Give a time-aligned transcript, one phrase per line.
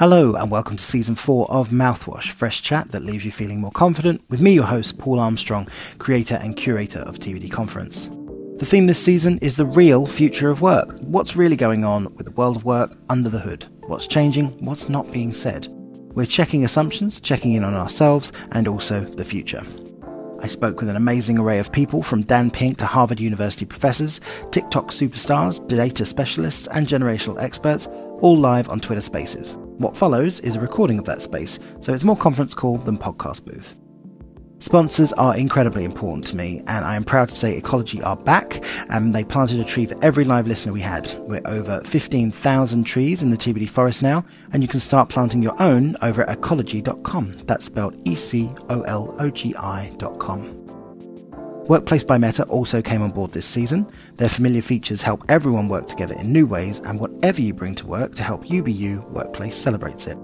[0.00, 3.70] Hello, and welcome to season four of Mouthwash, fresh chat that leaves you feeling more
[3.70, 8.08] confident, with me, your host, Paul Armstrong, creator and curator of TBD Conference.
[8.56, 10.96] The theme this season is the real future of work.
[11.00, 13.66] What's really going on with the world of work under the hood?
[13.88, 14.46] What's changing?
[14.64, 15.68] What's not being said?
[15.68, 19.66] We're checking assumptions, checking in on ourselves, and also the future.
[20.40, 24.22] I spoke with an amazing array of people from Dan Pink to Harvard University professors,
[24.50, 27.86] TikTok superstars, data specialists, and generational experts,
[28.22, 29.58] all live on Twitter Spaces.
[29.80, 33.46] What follows is a recording of that space, so it's more conference call than podcast
[33.46, 33.80] booth.
[34.58, 38.62] Sponsors are incredibly important to me, and I am proud to say Ecologi are back,
[38.90, 41.10] and they planted a tree for every live listener we had.
[41.20, 45.56] We're over 15,000 trees in the TBD forest now, and you can start planting your
[45.62, 47.38] own over at ecologi.com.
[47.46, 50.60] That's spelled E C O L O G I.com.
[51.70, 53.86] Workplace by Meta also came on board this season.
[54.20, 57.86] Their familiar features help everyone work together in new ways, and whatever you bring to
[57.86, 60.18] work to help you be you, Workplace celebrates it.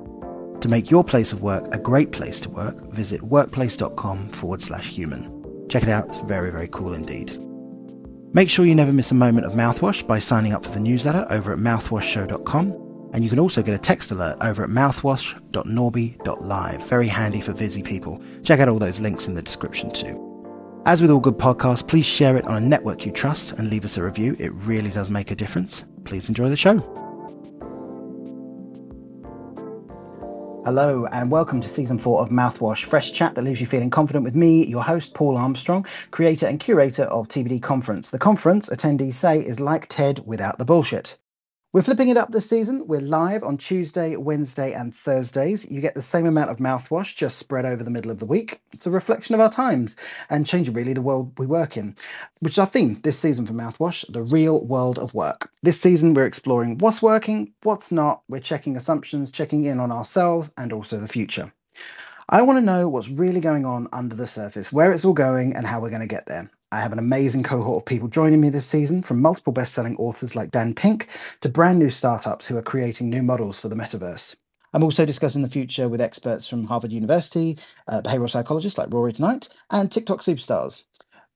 [0.60, 4.90] To make your place of work a great place to work, visit workplace.com forward slash
[4.90, 5.66] human.
[5.70, 7.40] Check it out, it's very, very cool indeed.
[8.34, 11.26] Make sure you never miss a moment of mouthwash by signing up for the newsletter
[11.30, 13.10] over at mouthwashshow.com.
[13.14, 16.86] And you can also get a text alert over at mouthwash.norby.live.
[16.86, 18.22] Very handy for busy people.
[18.44, 20.25] Check out all those links in the description too.
[20.86, 23.84] As with all good podcasts, please share it on a network you trust and leave
[23.84, 24.36] us a review.
[24.38, 25.84] It really does make a difference.
[26.04, 26.78] Please enjoy the show.
[30.64, 34.24] Hello, and welcome to season four of Mouthwash, fresh chat that leaves you feeling confident
[34.24, 38.10] with me, your host, Paul Armstrong, creator and curator of TBD Conference.
[38.10, 41.18] The conference, attendees say, is like TED without the bullshit.
[41.76, 42.86] We're flipping it up this season.
[42.86, 45.70] We're live on Tuesday, Wednesday, and Thursdays.
[45.70, 48.62] You get the same amount of mouthwash just spread over the middle of the week.
[48.72, 49.94] It's a reflection of our times
[50.30, 51.94] and changing really the world we work in,
[52.40, 55.50] which is our theme this season for Mouthwash the real world of work.
[55.62, 58.22] This season, we're exploring what's working, what's not.
[58.26, 61.52] We're checking assumptions, checking in on ourselves, and also the future.
[62.30, 65.54] I want to know what's really going on under the surface, where it's all going,
[65.54, 66.50] and how we're going to get there.
[66.72, 69.96] I have an amazing cohort of people joining me this season, from multiple best selling
[69.98, 71.08] authors like Dan Pink
[71.40, 74.34] to brand new startups who are creating new models for the metaverse.
[74.72, 77.56] I'm also discussing the future with experts from Harvard University,
[77.86, 80.82] uh, behavioral psychologists like Rory tonight, and TikTok superstars.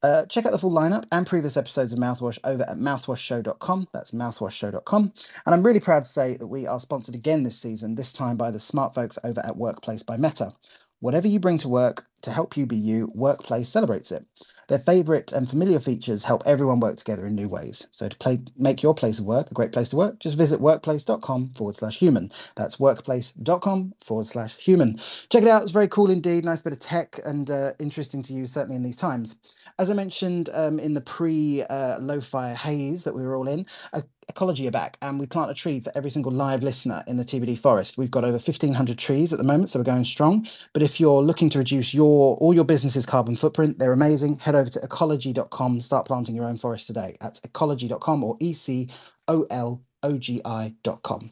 [0.03, 3.87] Uh, check out the full lineup and previous episodes of Mouthwash over at mouthwashshow.com.
[3.93, 5.13] That's mouthwashshow.com.
[5.47, 8.37] And I'm really proud to say that we are sponsored again this season, this time
[8.37, 10.53] by the smart folks over at Workplace by Meta.
[10.99, 14.27] Whatever you bring to work to help you be you, Workplace celebrates it.
[14.71, 17.89] Their favorite and familiar features help everyone work together in new ways.
[17.91, 20.61] So to play, make your place of work a great place to work, just visit
[20.61, 22.31] workplace.com forward slash human.
[22.55, 25.01] That's workplace.com forward slash human.
[25.29, 25.65] Check it out.
[25.65, 26.45] It's very cool indeed.
[26.45, 29.35] Nice bit of tech and uh, interesting to use, certainly in these times.
[29.81, 33.67] As I mentioned um, in the pre uh, lo-fi haze that we were all in,
[33.93, 37.17] uh, Ecologi are back, and we plant a tree for every single live listener in
[37.17, 37.99] the TBD forest.
[37.99, 40.47] We've got over 1,500 trees at the moment, so we're going strong.
[40.73, 44.39] But if you're looking to reduce your all your business's carbon footprint, they're amazing.
[44.39, 47.17] Head over to ecologi.com, start planting your own forest today.
[47.21, 48.89] That's ecologi.com or E C
[49.27, 51.31] O L O G I.com.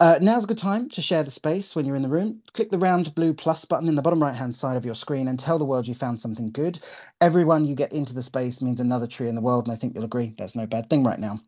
[0.00, 2.42] Uh, now's a good time to share the space when you're in the room.
[2.54, 5.28] Click the round blue plus button in the bottom right hand side of your screen
[5.28, 6.78] and tell the world you found something good.
[7.20, 9.94] Everyone you get into the space means another tree in the world, and I think
[9.94, 11.40] you'll agree that's no bad thing right now.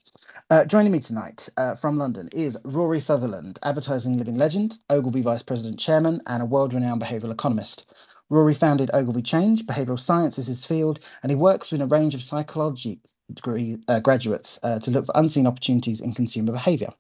[0.51, 5.43] Uh, joining me tonight uh, from London is Rory Sutherland, advertising living legend, Ogilvy Vice
[5.43, 7.93] President Chairman, and a world renowned behavioural economist.
[8.31, 12.15] Rory founded Ogilvy Change, behavioural science is his field, and he works with a range
[12.15, 13.01] of psychology
[13.34, 16.91] degree uh, graduates uh, to look for unseen opportunities in consumer behaviour.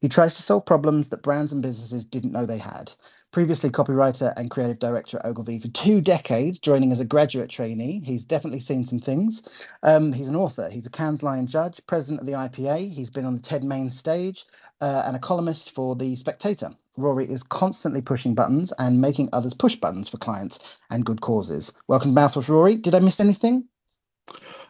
[0.00, 2.92] He tries to solve problems that brands and businesses didn't know they had.
[3.32, 8.00] Previously copywriter and creative director at Ogilvy for two decades, joining as a graduate trainee.
[8.04, 9.68] He's definitely seen some things.
[9.82, 10.70] Um, he's an author.
[10.70, 12.92] He's a Cannes Lion judge, president of the IPA.
[12.94, 14.46] He's been on the TED main stage
[14.80, 16.70] uh, and a columnist for The Spectator.
[16.98, 21.72] Rory is constantly pushing buttons and making others push buttons for clients and good causes.
[21.88, 22.76] Welcome to Mouthwash, Rory.
[22.76, 23.68] Did I miss anything?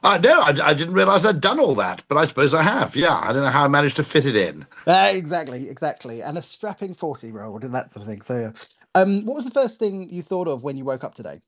[0.03, 2.97] Uh, no, I, I, didn't realize I'd done all that, but I suppose I have.
[2.97, 4.67] Yeah, I don't know how I managed to fit it in.
[4.87, 6.23] Uh, exactly, exactly.
[6.23, 8.23] And a strapping 40 year old and that sort of thing.
[8.23, 8.53] So, yeah.
[8.95, 11.43] um, what was the first thing you thought of when you woke up today?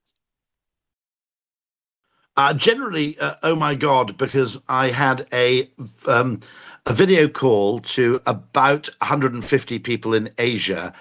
[2.37, 5.71] Uh, generally, uh, oh my God, because I had a
[6.07, 6.41] um,
[6.87, 10.93] a video call to about 150 people in Asia,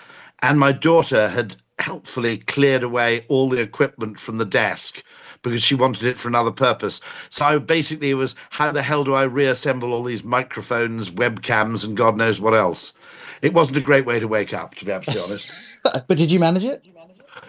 [0.42, 5.04] and my daughter had helpfully cleared away all the equipment from the desk
[5.42, 7.02] because she wanted it for another purpose.
[7.30, 11.98] So basically, it was how the hell do I reassemble all these microphones, webcams, and
[11.98, 12.94] God knows what else?
[13.42, 15.52] It wasn't a great way to wake up, to be absolutely honest.
[16.08, 16.88] but did you manage it?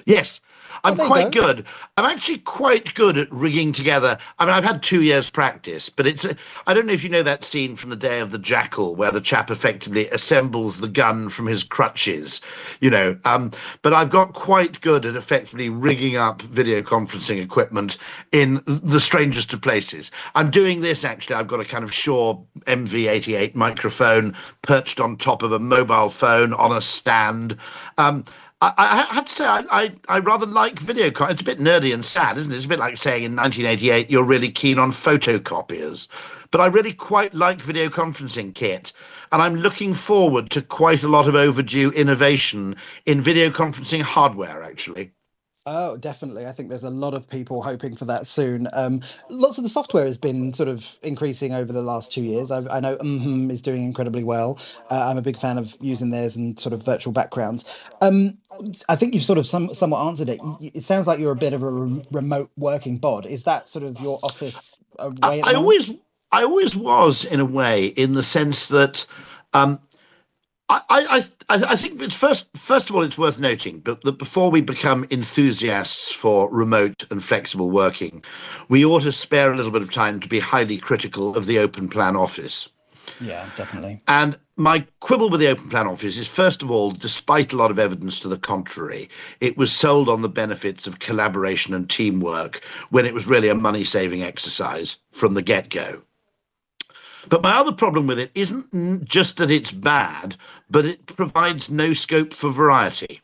[0.06, 0.40] Yes.
[0.85, 1.43] I'm Oh, quite go.
[1.43, 1.67] good.
[1.97, 4.19] I'm actually quite good at rigging together.
[4.39, 6.25] I mean, I've had two years practice, but it's.
[6.25, 6.37] A,
[6.67, 9.11] I don't know if you know that scene from the Day of the Jackal, where
[9.11, 12.41] the chap effectively assembles the gun from his crutches.
[12.81, 13.51] You know, um,
[13.83, 17.99] but I've got quite good at effectively rigging up video conferencing equipment
[18.33, 20.11] in the strangest of places.
[20.35, 21.37] I'm doing this actually.
[21.37, 26.53] I've got a kind of Shure MV88 microphone perched on top of a mobile phone
[26.55, 27.57] on a stand.
[27.99, 28.25] Um,
[28.62, 31.11] I, I have to say, I, I, I rather like video.
[31.11, 32.56] Con- it's a bit nerdy and sad, isn't it?
[32.56, 36.06] It's a bit like saying in 1988 you're really keen on photocopiers.
[36.53, 38.93] But I really quite like video conferencing kit.
[39.32, 44.62] And I'm looking forward to quite a lot of overdue innovation in video conferencing hardware,
[44.62, 45.11] actually.
[45.64, 46.47] Oh, definitely.
[46.47, 48.67] I think there's a lot of people hoping for that soon.
[48.73, 52.50] Um, lots of the software has been sort of increasing over the last two years.
[52.50, 54.59] I, I know mm is doing incredibly well.
[54.91, 57.85] Uh, I'm a big fan of using theirs and sort of virtual backgrounds.
[58.00, 58.35] Um,
[58.88, 60.41] I think you've sort of some, somewhat answered it.
[60.61, 63.26] It sounds like you're a bit of a rem- remote working bod.
[63.26, 65.43] Is that sort of your office uh, way?
[65.43, 65.91] I, I always,
[66.32, 69.06] I always was in a way, in the sense that
[69.55, 69.79] um,
[70.89, 74.51] I, I, I, think it's first, first of all, it's worth noting, but that before
[74.51, 78.25] we become enthusiasts for remote and flexible working,
[78.69, 81.59] we ought to spare a little bit of time to be highly critical of the
[81.59, 82.69] open plan office.
[83.21, 84.03] Yeah, definitely.
[84.09, 87.71] And my quibble with the open plan office is, first of all, despite a lot
[87.71, 89.11] of evidence to the contrary,
[89.41, 93.55] it was sold on the benefits of collaboration and teamwork when it was really a
[93.55, 96.03] money saving exercise from the get go.
[97.29, 100.37] But my other problem with it isn't just that it's bad,
[100.73, 103.21] but it provides no scope for variety.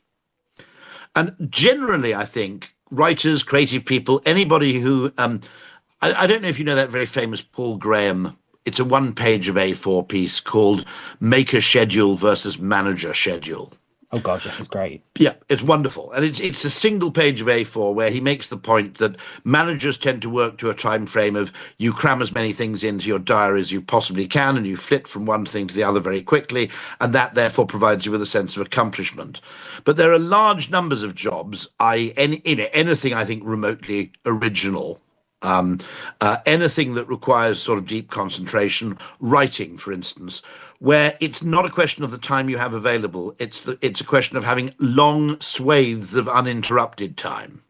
[1.17, 5.41] And generally, I think writers, creative people, anybody who, um,
[6.03, 8.37] I, I don't know if you know that very famous Paul Graham.
[8.67, 10.85] It's a one page of A4 piece called
[11.21, 13.73] Maker Schedule versus Manager Schedule.
[14.11, 15.05] Oh God, yes, it's great.
[15.19, 16.13] Yeah, it's wonderful.
[16.13, 19.99] And it's it's a single page of A4 where he makes the point that managers
[19.99, 23.19] tend to work to a time frame of you cram as many things into your
[23.19, 26.23] diary as you possibly can and you flit from one thing to the other very
[26.23, 26.71] quickly
[27.03, 29.43] and that therefore provides you with a sense of accomplishment.
[29.85, 32.41] But there are large numbers of jobs, i any
[32.73, 35.03] anything I think remotely original
[35.43, 35.79] um,
[36.21, 40.43] uh, anything that requires sort of deep concentration, writing, for instance,
[40.81, 43.35] where it's not a question of the time you have available.
[43.39, 47.63] It's the, it's a question of having long swathes of uninterrupted time.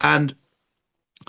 [0.00, 0.34] And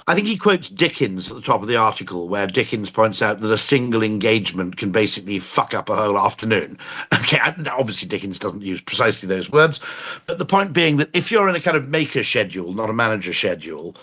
[0.08, 3.42] I think he quotes Dickens at the top of the article, where Dickens points out
[3.42, 6.78] that a single engagement can basically fuck up a whole afternoon.
[7.30, 7.40] Okay,
[7.70, 9.80] obviously Dickens doesn't use precisely those words,
[10.26, 12.94] but the point being that if you're in a kind of maker schedule, not a
[12.94, 13.96] manager schedule,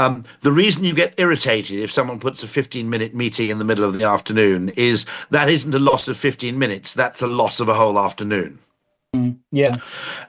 [0.00, 3.64] um, the reason you get irritated if someone puts a 15 minute meeting in the
[3.64, 7.60] middle of the afternoon is that isn't a loss of 15 minutes, that's a loss
[7.60, 8.58] of a whole afternoon.
[9.52, 9.78] Yeah,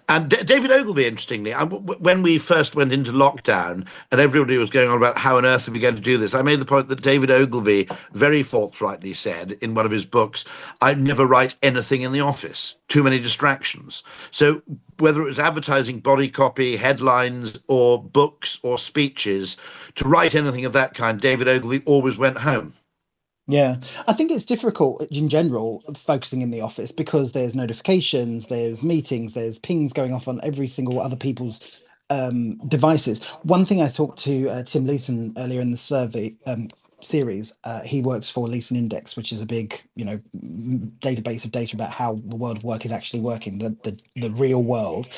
[0.10, 4.90] And D- David Ogilvy, interestingly, when we first went into lockdown and everybody was going
[4.90, 6.88] on about how on earth are we going to do this, I made the point
[6.88, 10.44] that David Ogilvy very forthrightly said in one of his books,
[10.82, 14.02] I never write anything in the office, too many distractions.
[14.32, 14.64] So
[14.98, 19.58] whether it was advertising, body copy, headlines, or books or speeches,
[19.96, 22.74] to write anything of that kind, David Ogilvy always went home.
[23.52, 23.76] Yeah,
[24.08, 29.34] I think it's difficult in general focusing in the office because there's notifications, there's meetings,
[29.34, 33.26] there's pings going off on every single other people's um, devices.
[33.44, 36.70] One thing I talked to uh, Tim Leeson earlier in the survey um,
[37.02, 37.58] series.
[37.66, 40.18] Uh, he works for Leesman Index, which is a big, you know,
[41.02, 44.32] database of data about how the world of work is actually working, the the, the
[44.32, 45.10] real world.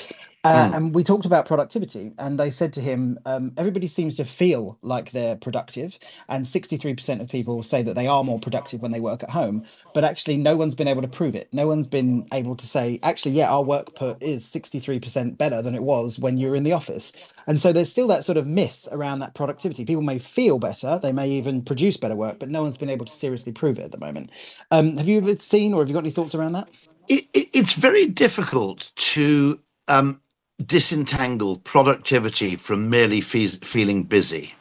[0.44, 0.76] Uh, Mm.
[0.78, 4.78] And we talked about productivity, and I said to him, um, everybody seems to feel
[4.82, 9.00] like they're productive, and 63% of people say that they are more productive when they
[9.02, 11.50] work at home, but actually, no one's been able to prove it.
[11.54, 15.76] No one's been able to say, actually, yeah, our work put is 63% better than
[15.76, 17.14] it was when you're in the office.
[17.48, 19.86] And so there's still that sort of myth around that productivity.
[19.86, 23.06] People may feel better, they may even produce better work, but no one's been able
[23.06, 24.32] to seriously prove it at the moment.
[24.72, 26.70] Um, have you ever seen or have you got any thoughts around that?
[27.08, 29.60] it, it, it's very difficult to
[29.90, 30.22] um,
[30.66, 34.54] disentangle productivity from merely fe- feeling busy.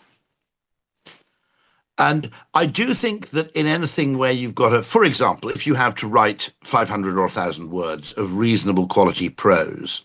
[1.98, 5.74] And I do think that in anything where you've got a, for example, if you
[5.74, 10.02] have to write 500 or 1,000 words of reasonable quality prose,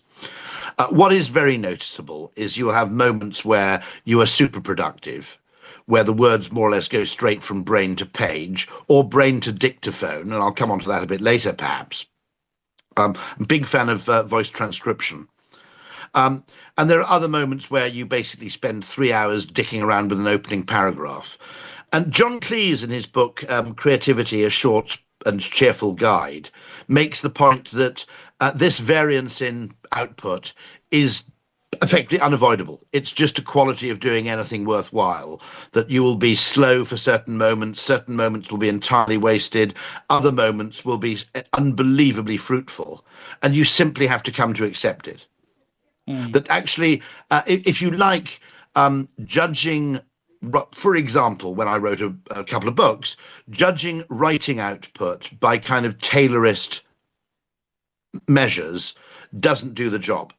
[0.78, 5.38] uh, what is very noticeable is you'll have moments where you are super productive,
[5.86, 9.50] where the words more or less go straight from brain to page or brain to
[9.50, 10.32] dictaphone.
[10.32, 12.06] And I'll come on to that a bit later, perhaps.
[12.96, 13.16] Um,
[13.46, 15.26] big fan of uh, voice transcription.
[16.14, 16.44] Um,
[16.76, 20.26] and there are other moments where you basically spend three hours dicking around with an
[20.26, 21.38] opening paragraph.
[21.92, 26.50] And John Cleese, in his book um, Creativity, a Short and Cheerful Guide,
[26.86, 28.04] makes the point that
[28.40, 30.52] uh, this variance in output
[30.90, 31.24] is
[31.82, 32.80] effectively unavoidable.
[32.92, 35.40] It's just a quality of doing anything worthwhile
[35.72, 39.74] that you will be slow for certain moments, certain moments will be entirely wasted,
[40.10, 41.18] other moments will be
[41.52, 43.04] unbelievably fruitful,
[43.42, 45.26] and you simply have to come to accept it.
[46.08, 46.32] Mm.
[46.32, 48.40] That actually, uh, if, you like,
[48.74, 50.00] um, judging,
[50.72, 53.16] for example, when I wrote a, a couple of books,
[53.50, 56.82] judging writing output by kind of Taylorist
[58.26, 58.94] measures
[59.38, 60.32] doesn't do the job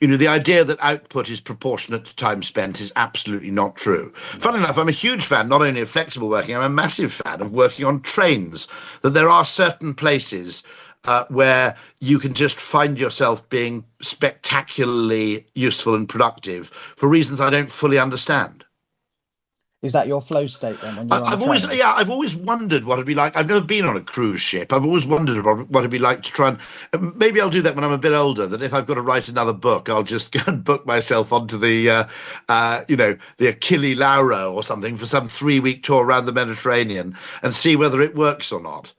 [0.00, 4.12] you know, the idea that output is proportionate to time spent is absolutely not true.
[4.38, 7.40] Funnily enough, I'm a huge fan not only of flexible working, I'm a massive fan
[7.40, 8.68] of working on trains.
[9.02, 10.62] That there are certain places
[11.06, 17.50] uh, where you can just find yourself being spectacularly useful and productive for reasons I
[17.50, 18.64] don't fully understand.
[19.82, 20.96] Is that your flow state then?
[20.96, 23.36] When you're I, have always, yeah, I've always wondered what it'd be like.
[23.36, 24.72] I've never been on a cruise ship.
[24.72, 26.58] I've always wondered about what it'd be like to try and
[26.94, 28.46] uh, maybe I'll do that when I'm a bit older.
[28.46, 31.58] That if I've got to write another book, I'll just go and book myself onto
[31.58, 32.04] the, uh,
[32.48, 36.32] uh, you know, the Achille Lauro or something for some three week tour around the
[36.32, 38.92] Mediterranean and see whether it works or not.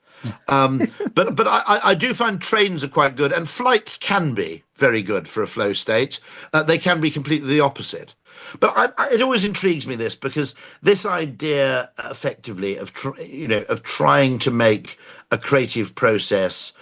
[0.48, 0.80] Um,
[1.14, 5.02] but but I, I do find trains are quite good, and flights can be very
[5.02, 6.20] good for a flow state.
[6.52, 8.14] Uh, they can be completely the opposite.
[8.60, 13.48] But I, I, it always intrigues me this because this idea, effectively, of tr- you
[13.48, 14.98] know of trying to make
[15.30, 16.72] a creative process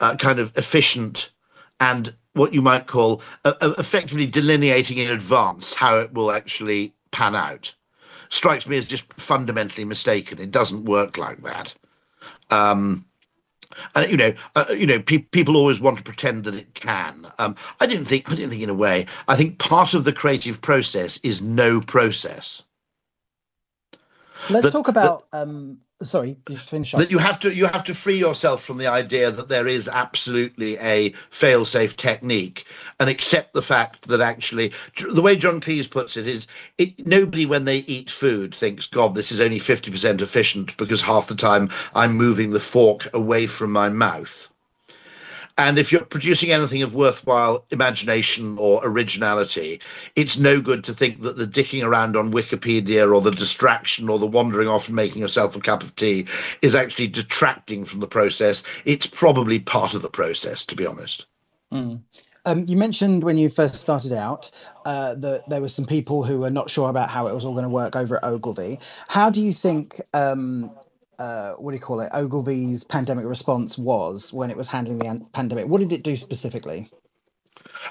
[0.00, 1.30] uh, kind of efficient
[1.80, 7.34] and what you might call uh, effectively delineating in advance how it will actually pan
[7.34, 7.74] out
[8.28, 10.38] strikes me as just fundamentally mistaken.
[10.38, 11.74] It doesn't work like that.
[12.50, 13.04] Um,
[13.94, 17.26] and you know, uh, you know, pe- people always want to pretend that it can.
[17.38, 18.30] Um, I didn't think.
[18.30, 19.06] I didn't think in a way.
[19.28, 22.62] I think part of the creative process is no process.
[24.50, 27.00] Let's that, talk about that, um, sorry you finish off.
[27.00, 29.88] that you have to you have to free yourself from the idea that there is
[29.88, 32.66] absolutely a fail-safe technique
[33.00, 34.72] and accept the fact that actually
[35.14, 39.14] the way john cleese puts it is it, nobody when they eat food thinks god
[39.14, 43.72] this is only 50% efficient because half the time i'm moving the fork away from
[43.72, 44.50] my mouth
[45.58, 49.80] and if you're producing anything of worthwhile imagination or originality,
[50.14, 54.18] it's no good to think that the dicking around on Wikipedia or the distraction or
[54.18, 56.26] the wandering off and making yourself a cup of tea
[56.60, 58.64] is actually detracting from the process.
[58.84, 61.26] It's probably part of the process, to be honest.
[61.72, 62.02] Mm.
[62.44, 64.50] Um, you mentioned when you first started out
[64.84, 67.52] uh, that there were some people who were not sure about how it was all
[67.52, 68.78] going to work over at Ogilvy.
[69.08, 70.70] How do you think um,
[71.18, 72.10] uh, what do you call it?
[72.12, 75.66] Ogilvy's pandemic response was when it was handling the pandemic.
[75.66, 76.90] What did it do specifically?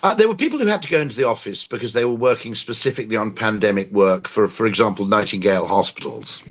[0.04, 2.56] Uh, there were people who had to go into the office because they were working
[2.56, 6.44] specifically on pandemic work for, for example, Nightingale hospitals.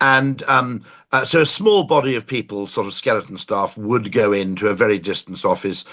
[0.00, 4.32] And um, uh, so a small body of people, sort of skeleton staff, would go
[4.32, 5.84] into a very distant office.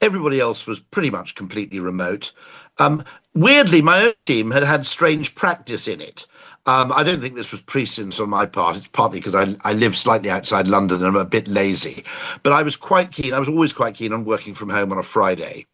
[0.00, 2.32] Everybody else was pretty much completely remote.
[2.78, 3.04] Um,
[3.34, 6.26] weirdly, my own team had had strange practice in it.
[6.66, 8.76] Um, I don't think this was prescience on my part.
[8.76, 12.04] It's partly because I, I live slightly outside London and I'm a bit lazy.
[12.42, 14.98] But I was quite keen, I was always quite keen on working from home on
[14.98, 15.66] a Friday.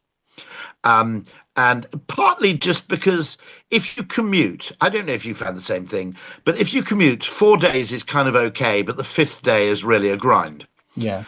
[0.84, 1.24] Um,
[1.56, 3.36] and partly just because
[3.70, 6.14] if you commute, I don't know if you found the same thing,
[6.44, 9.82] but if you commute, four days is kind of okay, but the fifth day is
[9.82, 10.66] really a grind.
[10.94, 11.24] Yeah.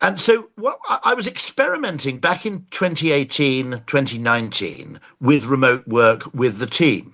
[0.00, 6.66] And so well, I was experimenting back in 2018, 2019 with remote work with the
[6.66, 7.13] team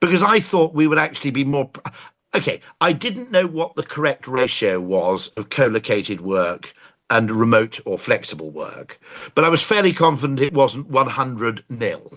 [0.00, 1.70] because I thought we would actually be more.
[2.34, 6.74] Okay, I didn't know what the correct ratio was of co located work
[7.10, 9.00] and remote or flexible work,
[9.34, 12.12] but I was fairly confident it wasn't 100 nil.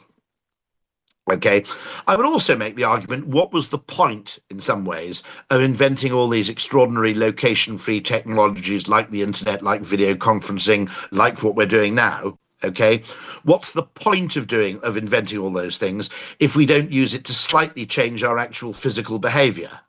[1.31, 1.63] Okay,
[2.07, 6.11] I would also make the argument what was the point, in some ways, of inventing
[6.11, 11.67] all these extraordinary location free technologies like the internet, like video conferencing, like what we're
[11.67, 13.01] doing now, okay?
[13.43, 17.25] What's the point of doing of inventing all those things if we don't use it
[17.25, 19.81] to slightly change our actual physical behavior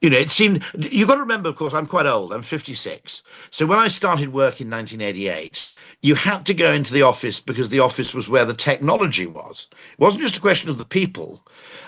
[0.00, 3.22] you know it seemed you've got to remember of course i'm quite old i'm 56
[3.50, 5.70] so when i started work in 1988
[6.02, 9.68] you had to go into the office because the office was where the technology was
[9.92, 11.42] it wasn't just a question of the people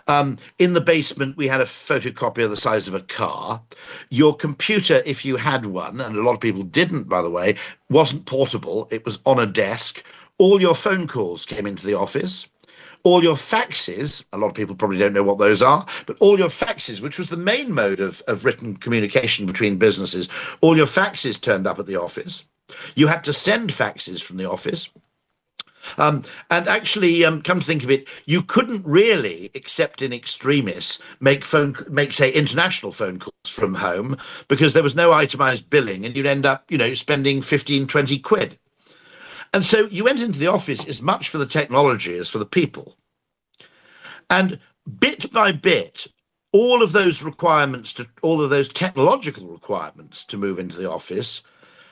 [0.09, 3.61] um, in the basement, we had a photocopier the size of a car.
[4.11, 7.57] Your computer, if you had one, and a lot of people didn't, by the way,
[7.91, 10.05] wasn't portable, it was on a desk.
[10.39, 12.47] All your phone calls came into the office.
[13.07, 16.41] All your faxes, a lot of people probably don't know what those are, but all
[16.41, 20.29] your faxes, which was the main mode of, of written communication between businesses,
[20.61, 22.43] all your faxes turned up at the office.
[22.97, 24.91] You had to send faxes from the office.
[25.99, 30.99] Um, and actually, um, come to think of it, you couldn't really, except in extremis,
[31.21, 34.17] make phone make say international phone calls from home
[34.49, 38.19] because there was no itemized billing, and you'd end up, you know, spending 15, 20
[38.19, 38.59] quid.
[39.53, 42.47] And so you went into the office as much for the technology as for the
[42.47, 42.97] people.
[44.31, 44.59] And
[45.01, 46.07] bit by bit,
[46.53, 51.43] all of those requirements to all of those technological requirements to move into the office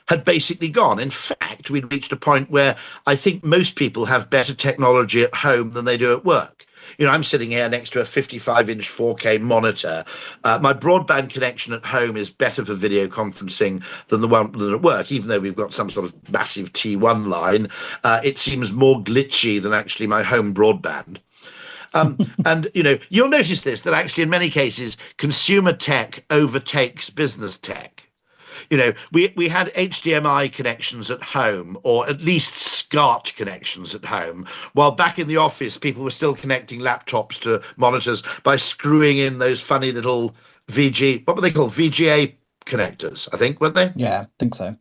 [0.08, 0.98] had basically gone.
[0.98, 5.34] In fact, we'd reached a point where I think most people have better technology at
[5.34, 6.63] home than they do at work.
[6.98, 10.04] You know, I'm sitting here next to a 55 inch 4K monitor.
[10.44, 14.72] Uh, my broadband connection at home is better for video conferencing than the one than
[14.72, 17.68] at work, even though we've got some sort of massive T1 line.
[18.02, 21.18] Uh, it seems more glitchy than actually my home broadband.
[21.94, 27.10] Um, and you know, you'll notice this that actually, in many cases, consumer tech overtakes
[27.10, 28.03] business tech.
[28.70, 34.04] You know, we we had HDMI connections at home, or at least SCART connections at
[34.04, 39.18] home, while back in the office, people were still connecting laptops to monitors by screwing
[39.18, 40.34] in those funny little
[40.68, 41.26] VG.
[41.26, 41.72] What were they called?
[41.72, 42.34] VGA
[42.66, 43.92] connectors, I think, weren't they?
[43.94, 44.76] Yeah, I think so.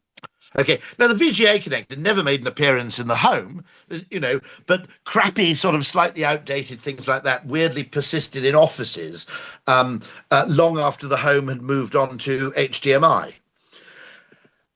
[0.58, 0.80] Okay.
[1.00, 3.64] Now the VGA connector never made an appearance in the home,
[4.10, 9.26] you know, but crappy, sort of slightly outdated things like that weirdly persisted in offices
[9.68, 13.34] um, uh, long after the home had moved on to HDMI.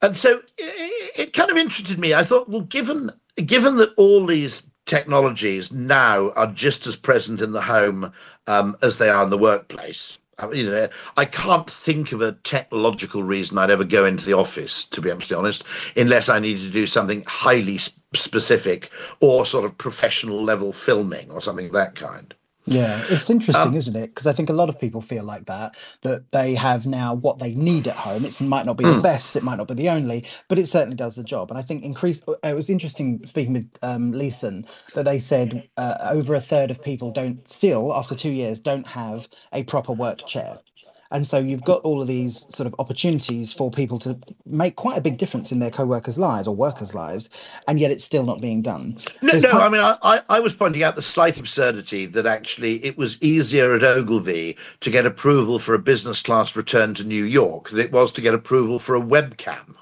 [0.01, 2.13] And so it, it kind of interested me.
[2.13, 3.12] I thought, well, given
[3.46, 8.12] given that all these technologies now are just as present in the home
[8.48, 10.18] um, as they are in the workplace
[10.54, 14.86] you know, I can't think of a technological reason I'd ever go into the office,
[14.86, 15.63] to be absolutely honest,
[15.96, 17.80] unless I needed to do something highly
[18.13, 22.36] specific or sort of professional level filming or something of that kind.
[22.70, 24.08] Yeah, it's interesting, um, isn't it?
[24.08, 27.40] Because I think a lot of people feel like that, that they have now what
[27.40, 28.26] they need at home.
[28.26, 28.90] It might not be mm.
[28.90, 29.02] the hmm.
[29.02, 31.50] best, it might not be the only, but it certainly does the job.
[31.50, 32.22] And I think increase.
[32.28, 36.70] Uh, it was interesting speaking with um, Leesman that they said uh, over a third
[36.70, 40.58] of people don't still after two years don't have a proper work chair.
[41.12, 44.98] And so you've got all of these sort of opportunities for people to make quite
[44.98, 47.30] a big difference in their co-workers' lives or workers' lives,
[47.68, 48.98] and yet it's still not being done.
[49.22, 52.98] No, no I mean, I, I was pointing out the slight absurdity that actually it
[52.98, 57.70] was easier at Ogilvy to get approval for a business class return to New York
[57.70, 59.75] than it was to get approval for a webcam.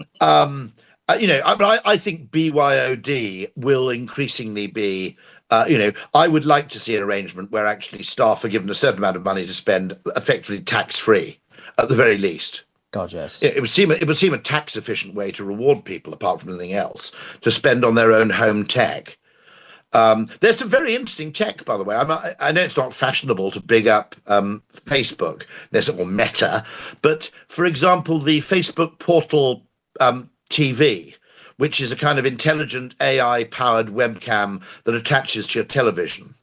[0.20, 0.72] um,
[1.08, 5.18] uh, you know, I, I think BYOD will increasingly be
[5.50, 8.70] uh, you know, I would like to see an arrangement where actually staff are given
[8.70, 11.38] a certain amount of money to spend effectively tax free
[11.78, 12.64] at the very least.
[12.92, 13.42] God, yes.
[13.42, 16.40] It, it, would seem it would seem a tax efficient way to reward people, apart
[16.40, 19.18] from anything else, to spend on their own home tech.
[19.92, 21.96] Um, there's some very interesting tech, by the way.
[21.96, 25.46] I'm, i know it's not fashionable to big up um, Facebook,
[25.98, 26.64] or Meta,
[27.02, 29.64] but for example, the Facebook portal
[30.00, 31.14] um, TV
[31.56, 36.34] which is a kind of intelligent AI powered webcam that attaches to your television.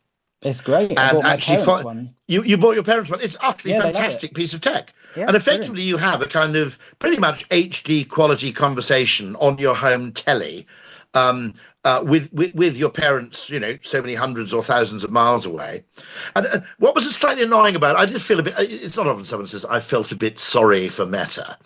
[0.43, 0.97] It's great.
[0.97, 3.21] and actually, you you bought your parents one.
[3.21, 4.91] It's utterly yeah, fantastic piece of tech.
[5.15, 5.89] Yeah, and effectively, brilliant.
[5.89, 10.65] you have a kind of pretty much HD quality conversation on your home telly.
[11.13, 15.11] Um, uh, with, with with your parents, you know, so many hundreds or thousands of
[15.11, 15.83] miles away.
[16.35, 18.57] And uh, what was slightly annoying about it, I did feel a bit.
[18.57, 21.57] Uh, it's not often someone says I felt a bit sorry for Meta,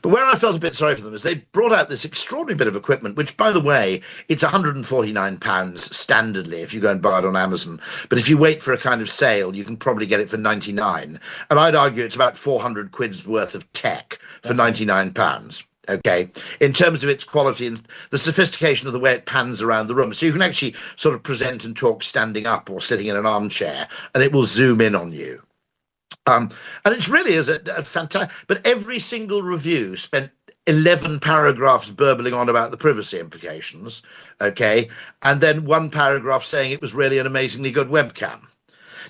[0.00, 2.56] but where I felt a bit sorry for them is they brought out this extraordinary
[2.56, 7.02] bit of equipment, which, by the way, it's 149 pounds standardly if you go and
[7.02, 7.80] buy it on Amazon.
[8.08, 10.36] But if you wait for a kind of sale, you can probably get it for
[10.36, 11.20] 99.
[11.50, 16.30] And I'd argue it's about 400 quid's worth of tech for 99 pounds okay.
[16.60, 19.94] In terms of its quality and the sophistication of the way it pans around the
[19.94, 20.12] room.
[20.14, 23.26] So you can actually sort of present and talk standing up or sitting in an
[23.26, 25.42] armchair and it will zoom in on you.
[26.26, 26.50] Um,
[26.84, 30.30] and it really is a, a fantastic but every single review spent
[30.66, 34.00] 11 paragraphs burbling on about the privacy implications
[34.40, 34.88] okay?
[35.22, 38.40] And then one paragraph saying it was really an amazingly good webcam.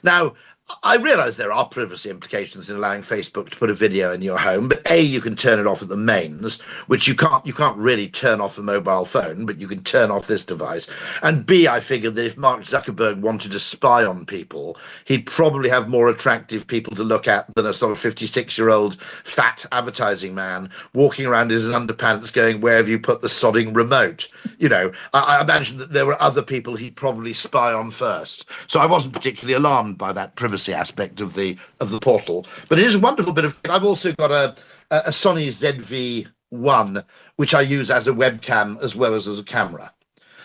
[0.03, 0.35] Now
[0.83, 4.39] I realize there are privacy implications in allowing Facebook to put a video in your
[4.39, 7.53] home, but A, you can turn it off at the mains, which you can't you
[7.53, 10.89] can't really turn off a mobile phone, but you can turn off this device.
[11.23, 15.69] And B, I figured that if Mark Zuckerberg wanted to spy on people, he'd probably
[15.69, 20.71] have more attractive people to look at than a sort of 56-year-old fat advertising man
[20.95, 24.29] walking around in his underpants going, Where have you put the sodding remote?
[24.59, 28.47] You know, I, I imagine that there were other people he'd probably spy on first.
[28.67, 32.47] So I wasn't particularly alarmed by that privacy privacy aspect of the of the portal.
[32.69, 33.59] But it is a wonderful bit of.
[33.69, 34.55] I've also got a
[34.91, 37.05] a Sony ZV-1,
[37.37, 39.93] which I use as a webcam as well as as a camera.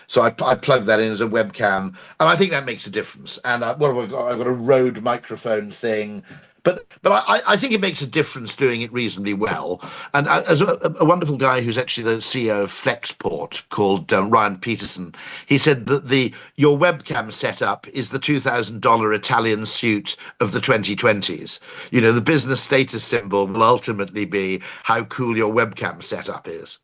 [0.08, 2.90] So I, I plug that in as a webcam, and I think that makes a
[2.90, 3.38] difference.
[3.44, 4.26] And I, what have I got?
[4.26, 6.24] I've got a Rode microphone thing
[6.62, 9.80] but but I, I think it makes a difference doing it reasonably well.
[10.14, 14.58] And as a, a wonderful guy who's actually the CEO of Flexport called um, Ryan
[14.58, 15.14] Petersen,
[15.46, 20.52] he said that the your webcam setup is the two thousand dollar Italian suit of
[20.52, 21.60] the twenty twenties.
[21.90, 26.78] You know, the business status symbol will ultimately be how cool your webcam setup is.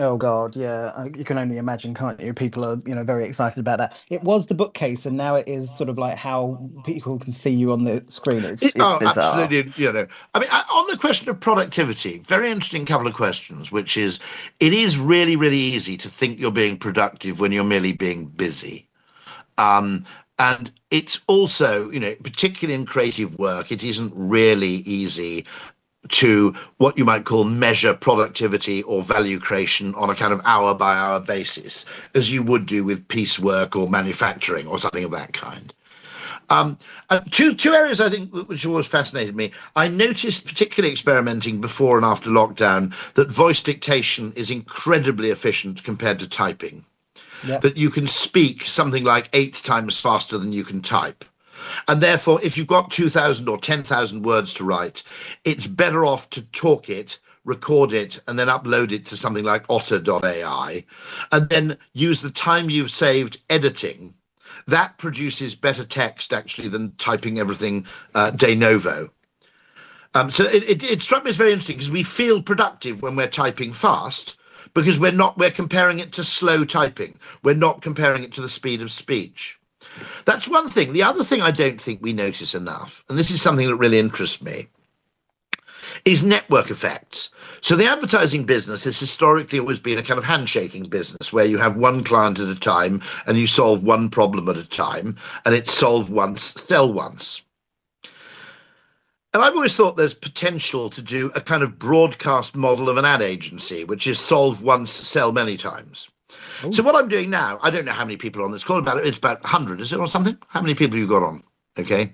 [0.00, 0.92] Oh God, yeah.
[0.94, 2.32] Uh, you can only imagine, can't you?
[2.32, 4.00] People are, you know, very excited about that.
[4.10, 7.50] It was the bookcase, and now it is sort of like how people can see
[7.50, 8.44] you on the screen.
[8.44, 9.40] It's, it's oh, bizarre.
[9.40, 9.72] absolutely.
[9.82, 13.72] You know, I mean, on the question of productivity, very interesting couple of questions.
[13.72, 14.20] Which is,
[14.60, 18.88] it is really, really easy to think you're being productive when you're merely being busy.
[19.58, 20.04] Um,
[20.38, 25.44] and it's also, you know, particularly in creative work, it isn't really easy
[26.08, 30.74] to what you might call measure productivity or value creation on a kind of hour
[30.74, 31.84] by hour basis,
[32.14, 35.74] as you would do with piecework or manufacturing or something of that kind.
[36.50, 36.78] Um,
[37.30, 39.52] two two areas I think which always fascinated me.
[39.76, 46.18] I noticed, particularly experimenting before and after lockdown, that voice dictation is incredibly efficient compared
[46.20, 46.84] to typing.
[47.46, 47.60] Yep.
[47.60, 51.24] That you can speak something like eight times faster than you can type.
[51.86, 55.02] And therefore, if you've got 2,000 or 10,000 words to write,
[55.44, 59.64] it's better off to talk it, record it, and then upload it to something like
[59.68, 60.84] otter.ai,
[61.32, 64.14] and then use the time you've saved editing.
[64.66, 69.10] That produces better text actually than typing everything uh, de novo.
[70.14, 73.16] Um, so it, it, it struck me as very interesting because we feel productive when
[73.16, 74.36] we're typing fast
[74.74, 77.18] because we're not we're comparing it to slow typing.
[77.42, 79.57] We're not comparing it to the speed of speech.
[80.24, 80.92] That's one thing.
[80.92, 83.98] The other thing I don't think we notice enough, and this is something that really
[83.98, 84.68] interests me,
[86.04, 87.30] is network effects.
[87.60, 91.58] So the advertising business has historically always been a kind of handshaking business where you
[91.58, 95.54] have one client at a time and you solve one problem at a time and
[95.54, 97.42] it's solve once, sell once.
[99.34, 103.04] And I've always thought there's potential to do a kind of broadcast model of an
[103.04, 106.08] ad agency, which is solve once, sell many times.
[106.64, 106.72] Ooh.
[106.72, 108.78] So what I'm doing now, I don't know how many people are on this call.
[108.78, 110.36] About it's about 100, is it, or something?
[110.48, 111.42] How many people you got on?
[111.78, 112.12] Okay.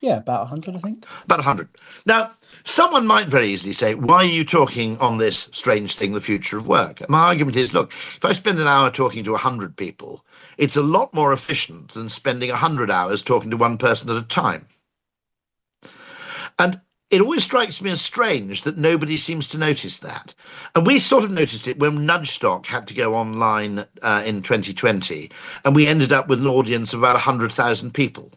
[0.00, 1.06] Yeah, about 100, I think.
[1.24, 1.68] About 100.
[2.04, 2.32] Now,
[2.64, 6.58] someone might very easily say, why are you talking on this strange thing, the future
[6.58, 7.00] of work?
[7.00, 10.24] And my argument is, look, if I spend an hour talking to 100 people,
[10.58, 14.22] it's a lot more efficient than spending 100 hours talking to one person at a
[14.22, 14.66] time.
[16.58, 20.34] And it always strikes me as strange that nobody seems to notice that.
[20.74, 25.30] And we sort of noticed it when Nudgestock had to go online uh, in 2020,
[25.64, 28.32] and we ended up with an audience of about 100,000 people.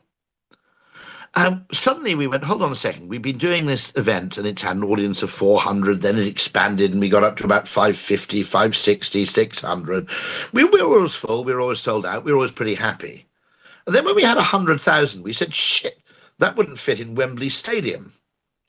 [1.36, 4.62] Um, suddenly we went, hold on a second, we've been doing this event and it's
[4.62, 8.42] had an audience of 400, then it expanded and we got up to about 550,
[8.42, 10.10] 560, 600.
[10.54, 13.28] We, we were always full, we were always sold out, we were always pretty happy.
[13.86, 16.00] And then when we had 100,000, we said, shit,
[16.40, 18.14] that wouldn't fit in Wembley Stadium.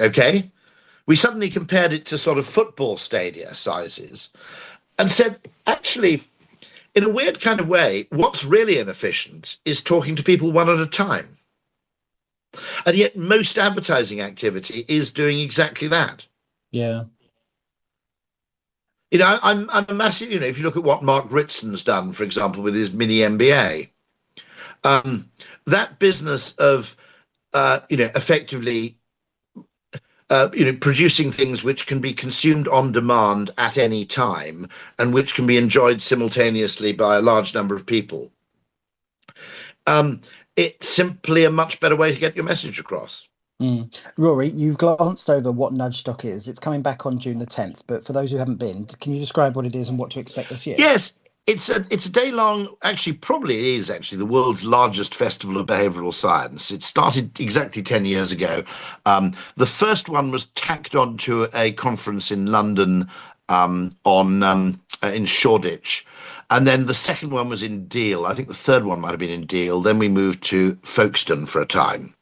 [0.01, 0.51] Okay.
[1.07, 4.29] We suddenly compared it to sort of football stadia sizes
[4.99, 6.23] and said, actually,
[6.95, 10.81] in a weird kind of way, what's really inefficient is talking to people one at
[10.81, 11.37] a time.
[12.85, 16.27] And yet, most advertising activity is doing exactly that.
[16.71, 17.05] Yeah.
[19.11, 21.75] You know, I'm, I'm a massive, you know, if you look at what Mark Ritson
[21.85, 23.89] done, for example, with his mini MBA,
[24.85, 25.31] um,
[25.67, 26.97] that business of,
[27.55, 28.98] uh, you know, effectively
[30.31, 35.14] uh, you know, producing things which can be consumed on demand at any time and
[35.14, 38.31] which can be enjoyed simultaneously by a large number of people.
[39.87, 40.21] Um,
[40.57, 43.27] it's simply a much better way to get your message across.
[43.62, 44.01] Mm.
[44.17, 46.47] Rory, you've glanced over what Nudgestock is.
[46.47, 49.21] It's coming back on June the 10th, but for those who haven't been, can you
[49.21, 50.77] describe what it is and what to expect this year?
[50.79, 51.14] Yes,
[51.49, 52.69] it's a it's a day long.
[52.83, 56.71] Actually, probably it is actually the world's largest festival of behavioural science.
[56.71, 58.63] It started exactly ten years ago.
[59.07, 63.09] Um, the first one was tacked on to a conference in London
[63.49, 66.05] um, on um, uh, in Shoreditch.
[66.51, 68.27] And then the second one was in Deal.
[68.27, 69.81] I think the third one might have been in Deal.
[69.81, 72.15] Then we moved to Folkestone for a time.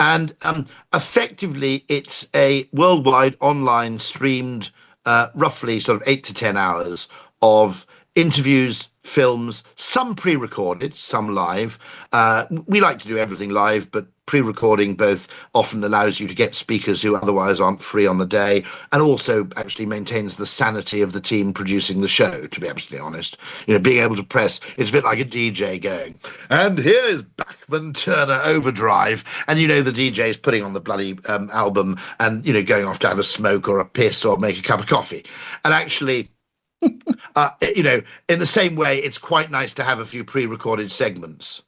[0.00, 4.70] And um, effectively, it's a worldwide online streamed,
[5.06, 7.06] uh, roughly sort of eight to 10 hours
[7.42, 11.78] of interviews, films, some pre recorded, some live.
[12.12, 16.34] Uh, we like to do everything live, but pre recording both often allows you to
[16.34, 21.02] get speakers who otherwise aren't free on the day and also actually maintains the sanity
[21.02, 23.36] of the team producing the show, to be absolutely honest.
[23.66, 26.14] You know, being able to press, it's a bit like a DJ going,
[26.50, 29.24] and here is Bachman Turner Overdrive.
[29.48, 32.62] And you know, the DJ is putting on the bloody um, album and, you know,
[32.62, 35.24] going off to have a smoke or a piss or make a cup of coffee.
[35.64, 36.30] And actually,
[37.36, 40.90] uh, you know, in the same way, it's quite nice to have a few pre-recorded
[40.90, 41.62] segments.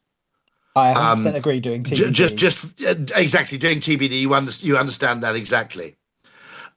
[0.75, 1.61] I 100% um, agree.
[1.61, 4.21] Doing TBD, just, just uh, exactly doing TBD.
[4.21, 5.97] You understand, you understand that exactly,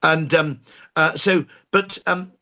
[0.02, 0.60] and um,
[0.96, 2.32] uh, so, but um,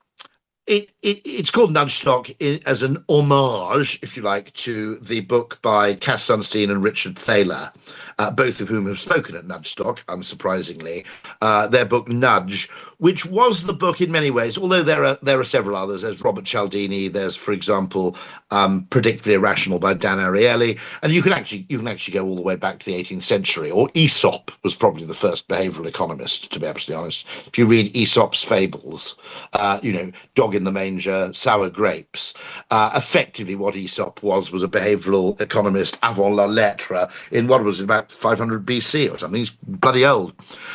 [0.69, 5.95] it, it, it's called Nudgestock as an homage, if you like, to the book by
[5.95, 7.73] Cass Sunstein and Richard Thaler.
[8.19, 11.05] uh, both of whom have spoken at Nudgestock, unsurprisingly.
[11.41, 15.41] Uh, their book Nudge, which was the book in many ways, although there are there
[15.41, 16.03] are several others.
[16.03, 17.09] There's Robert Cialdini.
[17.09, 18.17] There's, for example,
[18.51, 22.37] um, Predictably Irrational by Dan Ariely, and you can actually you can actually go all
[22.37, 23.71] the way back to the 18th century.
[23.71, 27.27] Or Aesop was probably the first behavioural economist, to be absolutely honest.
[27.47, 29.17] If you read Aesop's fables,
[29.53, 32.35] uh, you know, Dog in the Manger, Sour Grapes,
[32.71, 37.81] uh, effectively what Aesop was was a behavioural economist avant la lettre in what was
[37.81, 39.39] it, about 500 BC or something.
[39.39, 40.33] He's bloody old,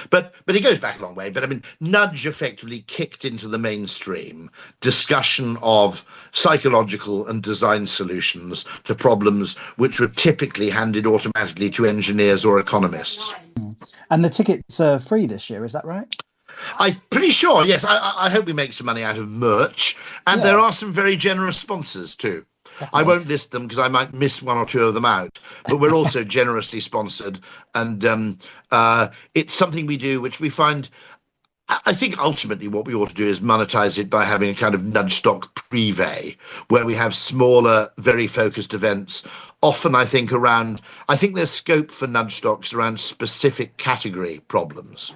[0.09, 1.29] but but he goes back a long way.
[1.29, 4.49] But I mean, Nudge effectively kicked into the mainstream
[4.81, 12.45] discussion of psychological and design solutions to problems which were typically handed automatically to engineers
[12.45, 13.33] or economists.
[14.09, 16.13] And the tickets are free this year, is that right?
[16.77, 17.65] I'm pretty sure.
[17.65, 19.97] Yes, I, I hope we make some money out of merch,
[20.27, 20.47] and yeah.
[20.47, 22.45] there are some very generous sponsors too.
[22.79, 22.99] Definitely.
[22.99, 25.39] I won't list them because I might miss one or two of them out.
[25.67, 27.39] But we're also generously sponsored,
[27.75, 28.37] and um,
[28.71, 30.89] uh, it's something we do which we find.
[31.69, 34.75] I think ultimately what we ought to do is monetize it by having a kind
[34.75, 39.23] of nudge stock privé, where we have smaller, very focused events.
[39.61, 40.81] Often, I think around.
[41.07, 45.13] I think there's scope for nudge stocks around specific category problems.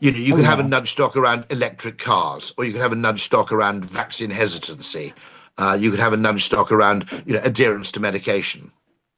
[0.00, 0.50] You know, you oh, can yeah.
[0.50, 3.86] have a nudge stock around electric cars, or you can have a nudge stock around
[3.86, 5.14] vaccine hesitancy.
[5.56, 8.70] Uh, you could have a nudge stock around, you know, adherence to medication.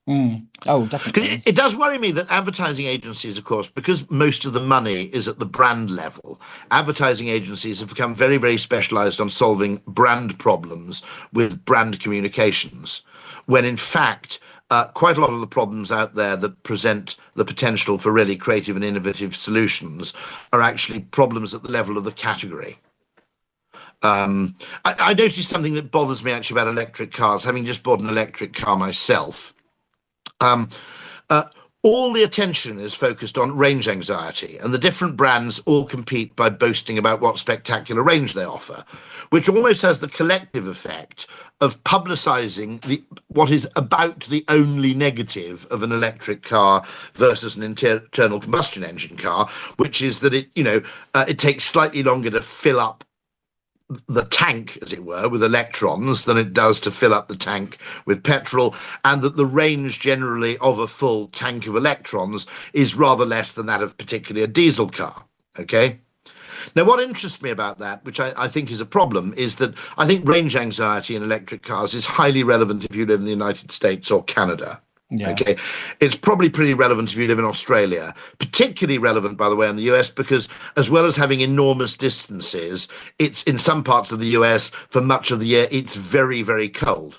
[0.08, 0.46] Mm.
[0.66, 1.28] Oh, definitely.
[1.28, 5.04] It, it, does worry me that advertising agencies, of course, because most of the money
[5.12, 10.38] is at the brand level, advertising agencies have become very, very specialized on solving brand
[10.38, 13.02] problems with brand communications,
[13.46, 17.44] when in fact, uh, quite a lot of the problems out there that present the
[17.44, 20.14] potential for really creative and innovative solutions
[20.52, 22.78] are actually problems at the level of the category.
[24.02, 28.00] Um, I, I, noticed something that bothers me actually about electric cars, having just bought
[28.00, 29.54] an electric car myself.
[30.40, 30.68] Um,
[31.28, 31.44] uh,
[31.82, 36.50] all the attention is focused on range anxiety, and the different brands all compete by
[36.50, 38.84] boasting about what spectacular range they offer,
[39.30, 41.26] which almost has the collective effect
[41.62, 47.62] of publicizing the what is about the only negative of an electric car versus an
[47.62, 50.82] inter- internal combustion engine car, which is that it you know
[51.14, 53.04] uh, it takes slightly longer to fill up
[54.08, 57.78] the tank, as it were, with electrons than it does to fill up the tank
[58.06, 58.74] with petrol,
[59.04, 63.66] and that the range generally of a full tank of electrons is rather less than
[63.66, 65.24] that of particularly a diesel car.
[65.58, 65.98] Okay.
[66.76, 69.74] Now, what interests me about that, which I, I, think is a problem, is that
[69.96, 73.32] I think range anxiety in electric cars is highly relevant if you live in the
[73.32, 74.80] United States or Canada.
[75.10, 75.30] Yeah.
[75.30, 75.56] Okay.
[75.98, 79.74] It's probably pretty relevant if you live in Australia, particularly relevant, by the way, in
[79.74, 82.86] the US, because as well as having enormous distances,
[83.18, 86.68] it's in some parts of the US for much of the year, it's very, very
[86.68, 87.18] cold.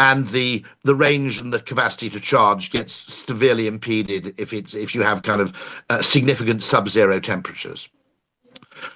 [0.00, 4.94] And the the range and the capacity to charge gets severely impeded if it's if
[4.94, 5.52] you have kind of
[5.90, 7.88] uh, significant sub-zero temperatures.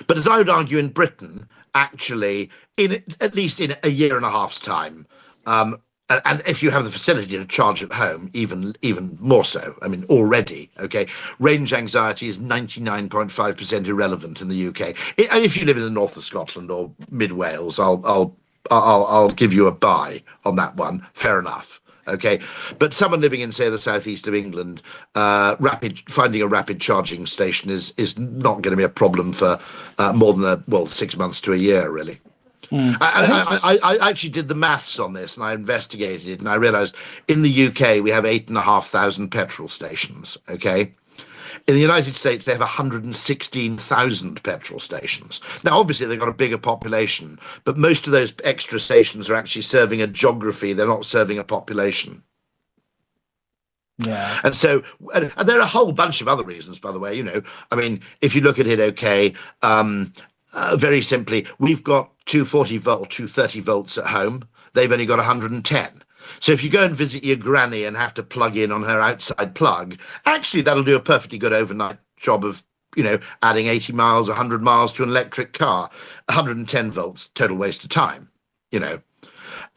[0.06, 4.24] But as I would argue in Britain, actually, in at least in a year and
[4.24, 5.06] a half's time,
[5.46, 5.82] um,
[6.24, 9.74] and if you have the facility to charge at home, even even more so.
[9.82, 11.06] I mean, already, okay,
[11.38, 14.80] range anxiety is ninety nine point five percent irrelevant in the UK.
[15.18, 18.36] and if you live in the north of Scotland or mid Wales, I'll I'll
[18.70, 21.06] I'll I'll give you a buy on that one.
[21.14, 21.80] Fair enough.
[22.08, 22.40] Okay,
[22.80, 24.82] but someone living in, say, the southeast of England,
[25.14, 29.32] uh, rapid finding a rapid charging station is is not going to be a problem
[29.32, 29.60] for
[29.98, 32.20] uh, more than a well six months to a year, really.
[32.72, 32.96] Mm.
[33.02, 36.48] I, I, I, I, actually did the maths on this and I investigated it and
[36.48, 36.94] I realized
[37.28, 40.38] in the UK we have eight and a half thousand petrol stations.
[40.48, 40.94] Okay.
[41.68, 45.40] In the United States, they have 116,000 petrol stations.
[45.62, 49.62] Now, obviously, they've got a bigger population, but most of those extra stations are actually
[49.62, 50.72] serving a geography.
[50.72, 52.24] They're not serving a population.
[53.98, 54.40] Yeah.
[54.42, 54.82] And so,
[55.14, 57.14] and, and, there are a whole bunch of other reasons, by the way.
[57.14, 59.32] You know, I mean, if you look at it, okay,
[59.62, 60.12] um,
[60.54, 64.42] uh, very simply, we've got 240 volt, 230 volts at home.
[64.72, 66.02] They've only got 110.
[66.40, 69.00] So if you go and visit your granny and have to plug in on her
[69.00, 72.62] outside plug, actually that'll do a perfectly good overnight job of
[72.96, 75.90] you know adding 80 miles, 100 miles to an electric car.
[76.26, 78.30] 110 volts, total waste of time.
[78.70, 79.02] You know,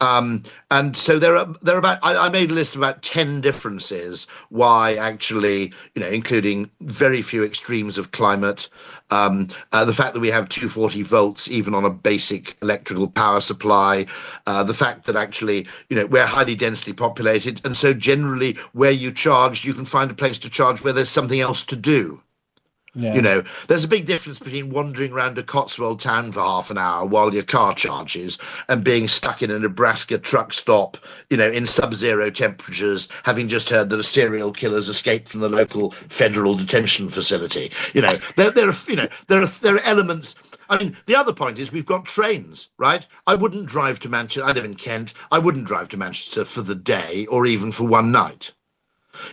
[0.00, 3.02] um, and so there are there are about I, I, made a list of about
[3.02, 8.68] ten differences why actually you know including very few extremes of climate,
[9.10, 13.40] um, uh, the fact that we have 240 volts even on a basic electrical power
[13.40, 14.06] supply,
[14.46, 18.90] uh, the fact that actually you know we're highly densely populated, and so generally where
[18.90, 22.20] you charge you can find a place to charge where there's something else to do.
[23.14, 26.78] You know, there's a big difference between wandering around a Cotswold town for half an
[26.78, 28.38] hour while your car charges
[28.70, 30.96] and being stuck in a Nebraska truck stop,
[31.28, 35.48] you know, in sub-zero temperatures, having just heard that a serial killer's escaped from the
[35.50, 37.70] local federal detention facility.
[37.92, 40.34] You know, there, there are, you know, there are there are elements.
[40.70, 43.06] I mean, the other point is we've got trains, right?
[43.26, 44.48] I wouldn't drive to Manchester.
[44.48, 45.12] I live in Kent.
[45.30, 48.52] I wouldn't drive to Manchester for the day or even for one night.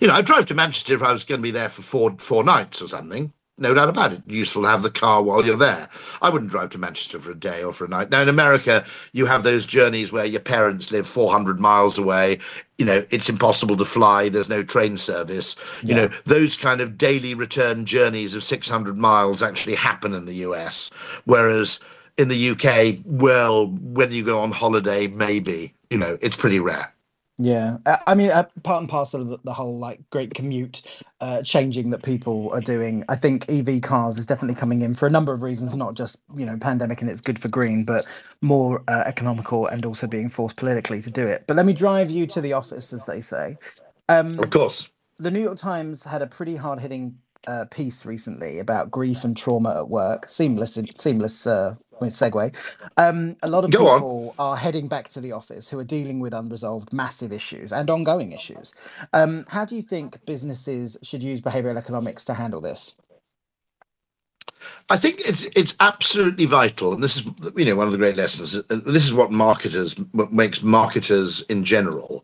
[0.01, 2.13] You know, I'd drive to Manchester if I was going to be there for four
[2.17, 4.23] four nights or something no doubt about it.
[4.25, 5.87] Useful to have the car while you're there.
[6.21, 8.09] I wouldn't drive to Manchester for a day or for a night.
[8.09, 12.39] Now, in America, you have those journeys where your parents live 400 miles away.
[12.79, 14.29] You know, it's impossible to fly.
[14.29, 15.55] There's no train service.
[15.83, 15.89] Yeah.
[15.89, 20.35] You know, those kind of daily return journeys of 600 miles actually happen in the
[20.35, 20.89] US.
[21.25, 21.79] Whereas
[22.17, 26.93] in the UK, well, when you go on holiday, maybe, you know, it's pretty rare.
[27.39, 30.83] Yeah, I mean, uh, part and parcel of the, the whole like great commute
[31.19, 33.03] uh, changing that people are doing.
[33.09, 36.21] I think EV cars is definitely coming in for a number of reasons, not just
[36.35, 38.07] you know pandemic and it's good for green, but
[38.41, 41.45] more uh, economical and also being forced politically to do it.
[41.47, 43.57] But let me drive you to the office, as they say.
[44.09, 44.89] Um, of course.
[45.17, 47.17] The New York Times had a pretty hard hitting
[47.47, 50.27] uh, piece recently about grief and trauma at work.
[50.27, 51.75] Seamless, seamless uh,
[52.11, 52.77] segue.
[52.97, 54.45] Um, a lot of Go people on.
[54.51, 58.31] are heading back to the office who are dealing with unresolved massive issues and ongoing
[58.31, 58.73] issues.
[59.13, 62.95] Um, how do you think businesses should use behavioral economics to handle this?
[64.89, 68.15] I think it's it's absolutely vital, and this is you know one of the great
[68.15, 68.53] lessons.
[68.69, 72.23] This is what marketers what makes marketers in general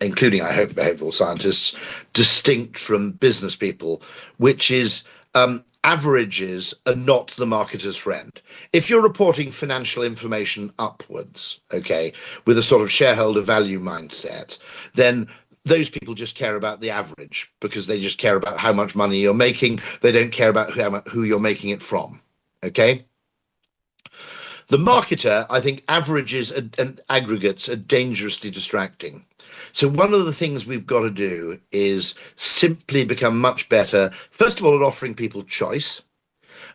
[0.00, 1.76] including, I hope, behavioral scientists,
[2.12, 4.02] distinct from business people,
[4.38, 8.40] which is um, averages are not the marketer's friend.
[8.72, 12.12] If you're reporting financial information upwards, okay,
[12.44, 14.58] with a sort of shareholder value mindset,
[14.94, 15.28] then
[15.64, 19.18] those people just care about the average because they just care about how much money
[19.18, 19.80] you're making.
[20.00, 20.72] They don't care about
[21.08, 22.20] who, you're making it from,
[22.64, 23.04] okay?
[24.68, 29.26] The marketer, I think, averages and aggregates are dangerously distracting.
[29.72, 34.10] So one of the things we've got to do is simply become much better.
[34.30, 36.02] First of all, at offering people choice.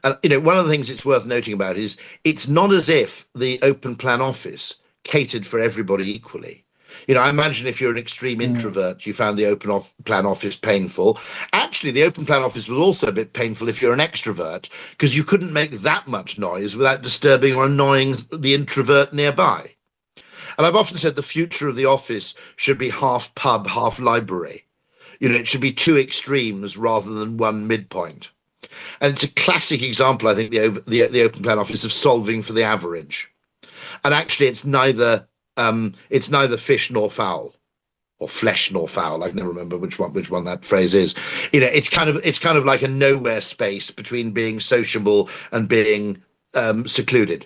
[0.04, 2.90] And you know, one of the things it's worth noting about is it's not as
[2.90, 6.66] if the open plan office catered for everybody equally.
[7.08, 8.44] You know, I imagine if you're an extreme mm.
[8.44, 11.20] introvert, you found the open off plan office painful.
[11.54, 15.16] Actually, the open plan office was also a bit painful if you're an extrovert because
[15.16, 19.75] you couldn't make that much noise without disturbing or annoying the introvert nearby.
[20.58, 24.66] And I've often said the future of the office should be half pub, half library.
[25.20, 28.30] You know, it should be two extremes rather than one midpoint.
[29.00, 32.42] And it's a classic example, I think, the, the, the open plan office of solving
[32.42, 33.32] for the average.
[34.04, 37.56] And actually, it's neither um, it's neither fish nor fowl
[38.20, 39.24] or flesh nor fowl.
[39.24, 41.16] I can never remember which one which one that phrase is.
[41.54, 45.30] You know, it's kind of it's kind of like a nowhere space between being sociable
[45.52, 46.22] and being
[46.54, 47.46] um, secluded.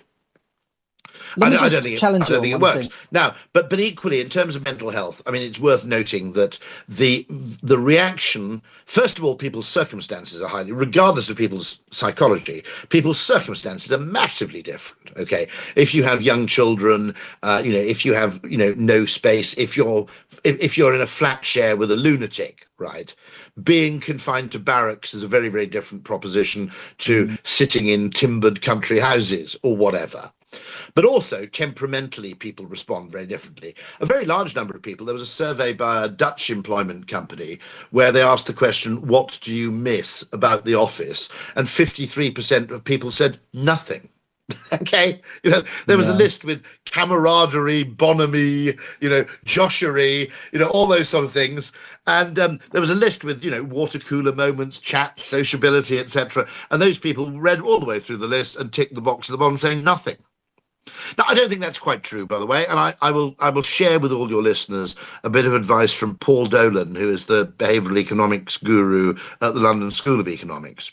[1.40, 2.90] I don't, I don't, think it, I don't think it works thing.
[3.10, 3.34] now.
[3.52, 7.26] But but equally, in terms of mental health, I mean, it's worth noting that the
[7.62, 8.62] the reaction.
[8.86, 14.62] First of all, people's circumstances are highly, regardless of people's psychology, people's circumstances are massively
[14.62, 15.16] different.
[15.16, 19.04] Okay, if you have young children, uh, you know, if you have you know no
[19.04, 20.06] space, if you're
[20.44, 23.14] if, if you're in a flat share with a lunatic, right?
[23.62, 27.38] Being confined to barracks is a very, very different proposition to mm.
[27.44, 30.32] sitting in timbered country houses or whatever.
[30.94, 33.74] But also, temperamentally, people respond very differently.
[34.00, 37.58] A very large number of people, there was a survey by a Dutch employment company
[37.90, 41.28] where they asked the question, What do you miss about the office?
[41.56, 44.08] And 53% of people said nothing.
[44.72, 46.14] okay you know there was yeah.
[46.14, 51.72] a list with camaraderie bonhomie you know joshery you know all those sort of things
[52.06, 56.46] and um, there was a list with you know water cooler moments chat sociability etc
[56.70, 59.32] and those people read all the way through the list and ticked the box at
[59.32, 60.16] the bottom saying nothing
[61.18, 63.50] now, I don't think that's quite true, by the way, and I, I, will I
[63.50, 67.26] will share with all your listeners a bit of advice from Paul Dolan, who is
[67.26, 70.90] the behavioural economics guru at the London School of Economics,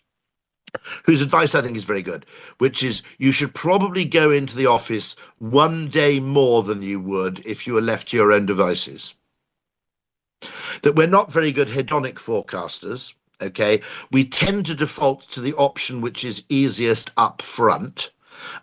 [1.03, 2.25] whose advice I think is very good,
[2.57, 7.45] which is you should probably go into the office one day more than you would
[7.45, 9.13] if you were left to your own devices.
[10.83, 13.13] That we're not very good hedonic forecasters.
[13.39, 13.81] Okay,
[14.11, 18.09] we tend to default to the option which is easiest up front.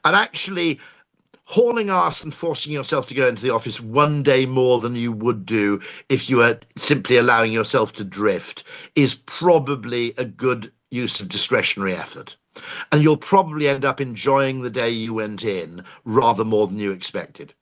[0.05, 0.81] And actually,
[1.45, 5.13] hauling ass and forcing yourself to go into the office one day more than you
[5.13, 8.65] would do if you were simply allowing yourself to drift
[8.95, 12.37] is probably a good use of discretionary effort.
[12.93, 16.93] And you'll probably end up enjoying the day you went in rather more than you
[16.93, 17.53] expected.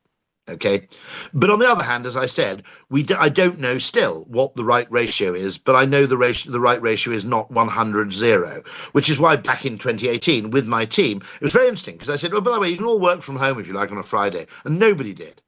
[0.48, 0.88] Okay,
[1.32, 4.56] but on the other hand, as I said, we do, I don't know still what
[4.56, 8.12] the right ratio is, but I know the ratio the right ratio is not 100
[8.12, 12.10] 0, which is why back in 2018 with my team, it was very interesting because
[12.10, 13.92] I said, well, by the way, you can all work from home if you like
[13.92, 15.40] on a Friday, and nobody did.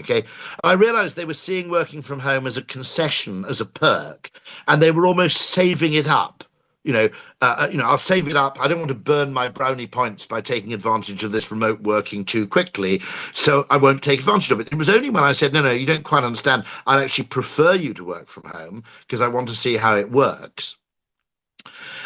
[0.00, 0.24] Okay,
[0.64, 4.32] I realized they were seeing working from home as a concession, as a perk,
[4.66, 6.42] and they were almost saving it up
[6.84, 7.08] you know,
[7.40, 8.60] uh, uh, you know, I'll save it up.
[8.60, 12.24] I don't want to burn my brownie points by taking advantage of this remote working
[12.24, 13.02] too quickly,
[13.32, 14.68] so I won't take advantage of it.
[14.72, 16.64] It was only when I said, no, no, you don't quite understand.
[16.86, 20.10] I'd actually prefer you to work from home because I want to see how it
[20.10, 20.76] works.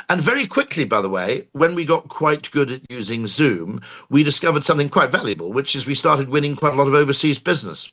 [0.08, 4.22] And very quickly, by the way, when we got quite good at using Zoom, we
[4.22, 7.90] discovered something quite valuable, which is we started winning quite a lot of overseas business.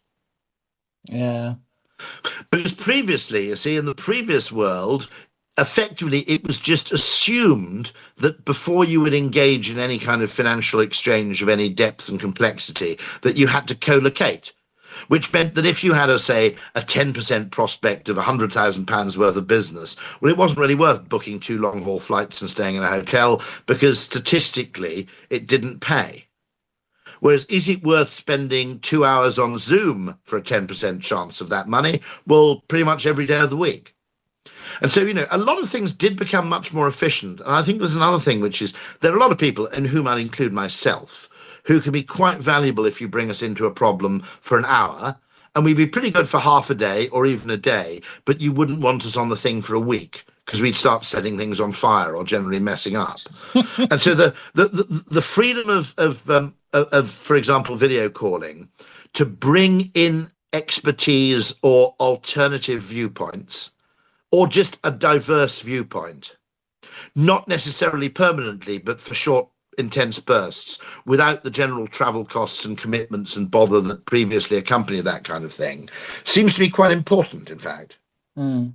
[1.10, 1.56] Yeah.
[2.52, 5.10] Because previously, you see, in the previous world,
[5.58, 10.80] effectively it was just assumed that before you would engage in any kind of financial
[10.80, 14.54] exchange of any depth and complexity that you had to co-locate
[15.08, 19.36] which meant that if you had a say a 10% prospect of 100,000 pounds worth
[19.36, 22.84] of business well it wasn't really worth booking two long haul flights and staying in
[22.84, 26.26] a hotel because statistically it didn't pay
[27.20, 31.70] Whereas, is it worth spending two hours on Zoom for a 10% chance of that
[31.70, 32.02] money?
[32.28, 33.93] Well, pretty much every day of the week.
[34.82, 37.40] And so, you know, a lot of things did become much more efficient.
[37.42, 39.86] And I think there's another thing, which is there are a lot of people, in
[39.86, 41.30] whom I include myself,
[41.66, 45.16] who can be quite valuable if you bring us into a problem for an hour.
[45.56, 48.52] And we'd be pretty good for half a day or even a day, but you
[48.52, 51.72] wouldn't want us on the thing for a week because we'd start setting things on
[51.72, 53.20] fire or generally messing up.
[53.92, 58.10] and so the the the, the freedom of of, um, of of for example video
[58.10, 58.68] calling
[59.14, 63.72] to bring in expertise or alternative viewpoints
[64.34, 66.38] or just a diverse viewpoint,
[67.16, 73.36] not necessarily permanently, but for short, intense bursts, without the general travel costs and commitments
[73.36, 75.88] and bother that previously accompany that kind of thing,
[76.24, 78.00] seems to be quite important, in fact.
[78.36, 78.74] Mm.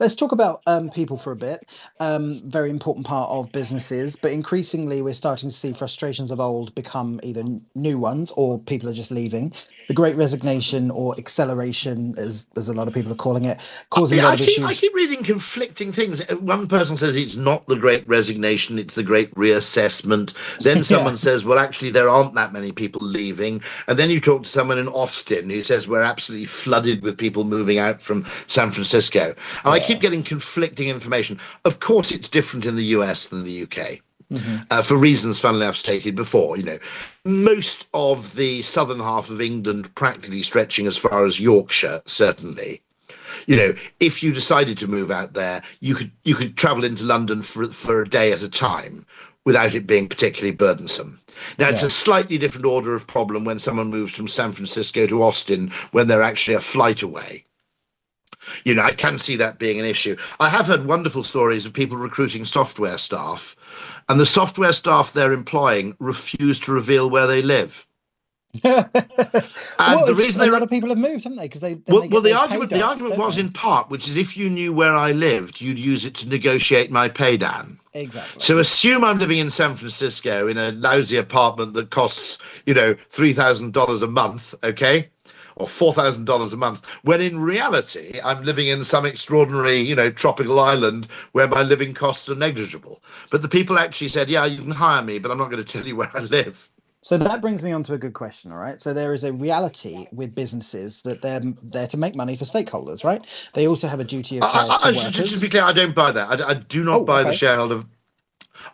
[0.00, 1.68] Let's talk about um, people for a bit.
[2.00, 6.74] Um, very important part of businesses, but increasingly we're starting to see frustrations of old
[6.74, 9.52] become either new ones or people are just leaving
[9.88, 13.58] the great resignation or acceleration, as as a lot of people are calling it,
[13.90, 14.64] causing yeah, a lot I of keep, issues.
[14.64, 16.26] I keep reading conflicting things.
[16.30, 20.34] One person says it's not the great resignation, it's the great reassessment.
[20.60, 21.18] Then someone yeah.
[21.18, 23.62] says, well, actually, there aren't that many people leaving.
[23.86, 27.44] And then you talk to someone in Austin who says we're absolutely flooded with people
[27.44, 29.26] moving out from San Francisco.
[29.28, 29.70] And yeah.
[29.70, 31.38] I keep getting conflicting information.
[31.64, 34.00] Of course, it's different in the US than the UK.
[34.32, 34.62] Mm-hmm.
[34.70, 36.56] Uh, for reasons, funnily enough, stated before.
[36.56, 36.78] You know,
[37.24, 42.82] most of the southern half of England, practically stretching as far as Yorkshire, certainly.
[43.46, 47.04] You know, if you decided to move out there, you could you could travel into
[47.04, 49.06] London for for a day at a time
[49.44, 51.20] without it being particularly burdensome.
[51.58, 51.88] Now, it's yeah.
[51.88, 56.08] a slightly different order of problem when someone moves from San Francisco to Austin when
[56.08, 57.44] they're actually a flight away.
[58.64, 60.16] You know, I can see that being an issue.
[60.40, 63.56] I have heard wonderful stories of people recruiting software staff
[64.08, 67.86] and the software staff they're employing refuse to reveal where they live.
[68.62, 71.46] and well, the reason a lot of people have moved, haven't they?
[71.46, 73.40] Because they well, they well the argument the argument was they?
[73.40, 76.88] in part, which is if you knew where I lived, you'd use it to negotiate
[76.88, 77.80] my pay down.
[77.94, 78.40] Exactly.
[78.40, 82.94] So assume I'm living in San Francisco in a lousy apartment that costs, you know,
[83.10, 84.54] three thousand dollars a month.
[84.62, 85.08] Okay,
[85.56, 90.60] or $4,000 a month, when in reality, I'm living in some extraordinary, you know, tropical
[90.60, 93.02] island where my living costs are negligible.
[93.30, 95.72] But the people actually said, yeah, you can hire me, but I'm not going to
[95.72, 96.70] tell you where I live.
[97.04, 98.80] So that brings me on to a good question, all right?
[98.80, 103.04] So there is a reality with businesses that they're there to make money for stakeholders,
[103.04, 103.22] right?
[103.52, 105.12] They also have a duty of care I, I, to workers.
[105.12, 106.40] Just to be clear, I don't buy that.
[106.40, 107.30] I, I do not oh, buy okay.
[107.30, 107.84] the shareholder.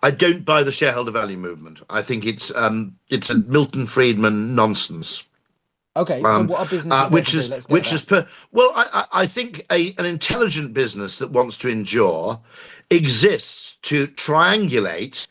[0.05, 1.81] I don't buy the shareholder value movement.
[1.91, 5.25] I think it's um, it's a Milton Friedman nonsense.
[6.01, 9.27] Okay, um, so what are businesses uh, which is which is per well, I I
[9.27, 12.41] think a an intelligent business that wants to endure
[12.91, 15.27] exists to triangulate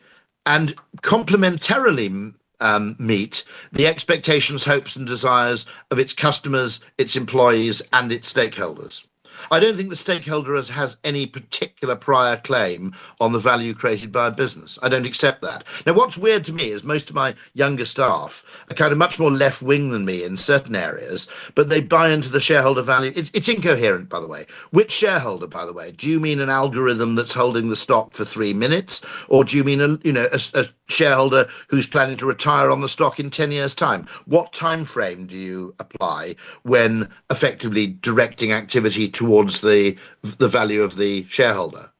[0.45, 8.11] and complementarily um, meet the expectations, hopes, and desires of its customers, its employees, and
[8.11, 9.03] its stakeholders.
[9.51, 14.11] I don't think the stakeholder has, has any particular prior claim on the value created
[14.11, 14.77] by a business.
[14.81, 15.63] I don't accept that.
[15.85, 19.19] Now, what's weird to me is most of my younger staff are kind of much
[19.19, 23.11] more left wing than me in certain areas, but they buy into the shareholder value.
[23.15, 24.45] It's, it's incoherent, by the way.
[24.71, 25.91] Which shareholder, by the way?
[25.91, 29.63] Do you mean an algorithm that's holding the stock for three minutes, or do you
[29.63, 33.29] mean a you know a, a shareholder who's planning to retire on the stock in
[33.29, 39.95] 10 years time what time frame do you apply when effectively directing activity towards the
[40.23, 41.91] the value of the shareholder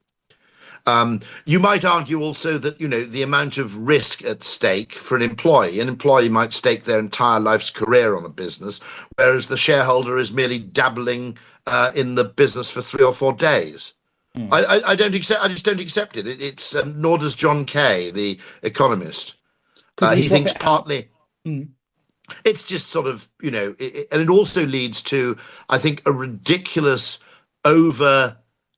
[0.87, 5.15] Um, you might argue also that you know the amount of risk at stake for
[5.15, 5.79] an employee.
[5.79, 8.81] An employee might stake their entire life's career on a business,
[9.17, 13.93] whereas the shareholder is merely dabbling uh, in the business for three or four days.
[14.35, 14.49] Mm.
[14.51, 15.43] I, I, I, don't accept.
[15.43, 16.25] I just don't accept it.
[16.25, 19.35] it it's um, nor does John Kay, the economist.
[20.01, 21.09] Uh, he thinks partly.
[21.45, 21.69] Mm.
[22.43, 25.37] It's just sort of you know, it, and it also leads to
[25.69, 27.19] I think a ridiculous
[27.65, 28.37] over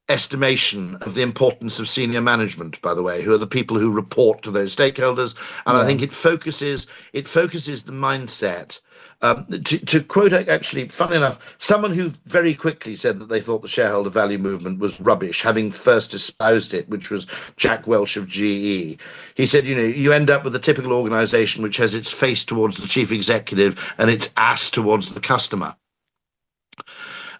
[0.09, 3.89] estimation of the importance of senior management by the way who are the people who
[3.89, 5.35] report to those stakeholders
[5.65, 5.81] and yeah.
[5.81, 8.79] i think it focuses it focuses the mindset
[9.23, 13.61] um, to, to, quote actually funny enough someone who very quickly said that they thought
[13.61, 18.27] the shareholder value movement was rubbish having first espoused it which was jack welch of
[18.27, 18.97] ge
[19.35, 22.43] he said you know you end up with a typical organization which has its face
[22.43, 25.75] towards the chief executive and its ass towards the customer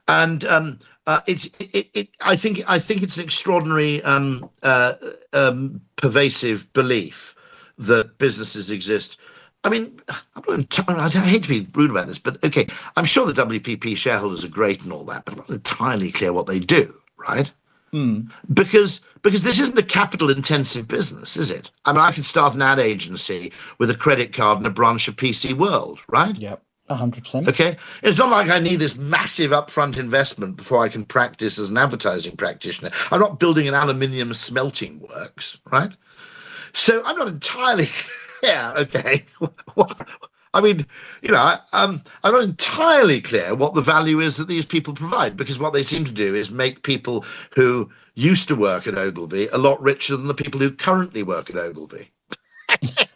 [0.08, 4.94] and um, uh, it's it, it, I think I think it's an extraordinary um, uh,
[5.34, 7.36] um, pervasive belief
[7.78, 9.18] that businesses exist.
[9.64, 10.00] I mean,
[10.36, 13.96] I'm not I hate to be rude about this, but okay, I'm sure the WPP
[13.96, 17.52] shareholders are great and all that, but I'm not entirely clear what they do, right?
[17.94, 18.32] Mm.
[18.54, 21.70] Because because this isn't a capital intensive business, is it?
[21.86, 25.08] I mean, I could start an ad agency with a credit card and a branch
[25.08, 26.36] of PC World, right?
[26.36, 26.64] Yep
[26.96, 27.48] hundred percent.
[27.48, 31.70] Okay, it's not like I need this massive upfront investment before I can practice as
[31.70, 32.92] an advertising practitioner.
[33.12, 35.92] I'm not building an aluminium smelting works, right?
[36.74, 37.86] So I'm not entirely
[38.42, 38.74] clear.
[38.78, 39.26] Okay,
[40.54, 40.86] I mean,
[41.22, 45.38] you know, um, I'm not entirely clear what the value is that these people provide
[45.38, 47.26] because what they seem to do is make people
[47.56, 51.50] who used to work at Ogilvy a lot richer than the people who currently work
[51.50, 52.12] at Ogilvy.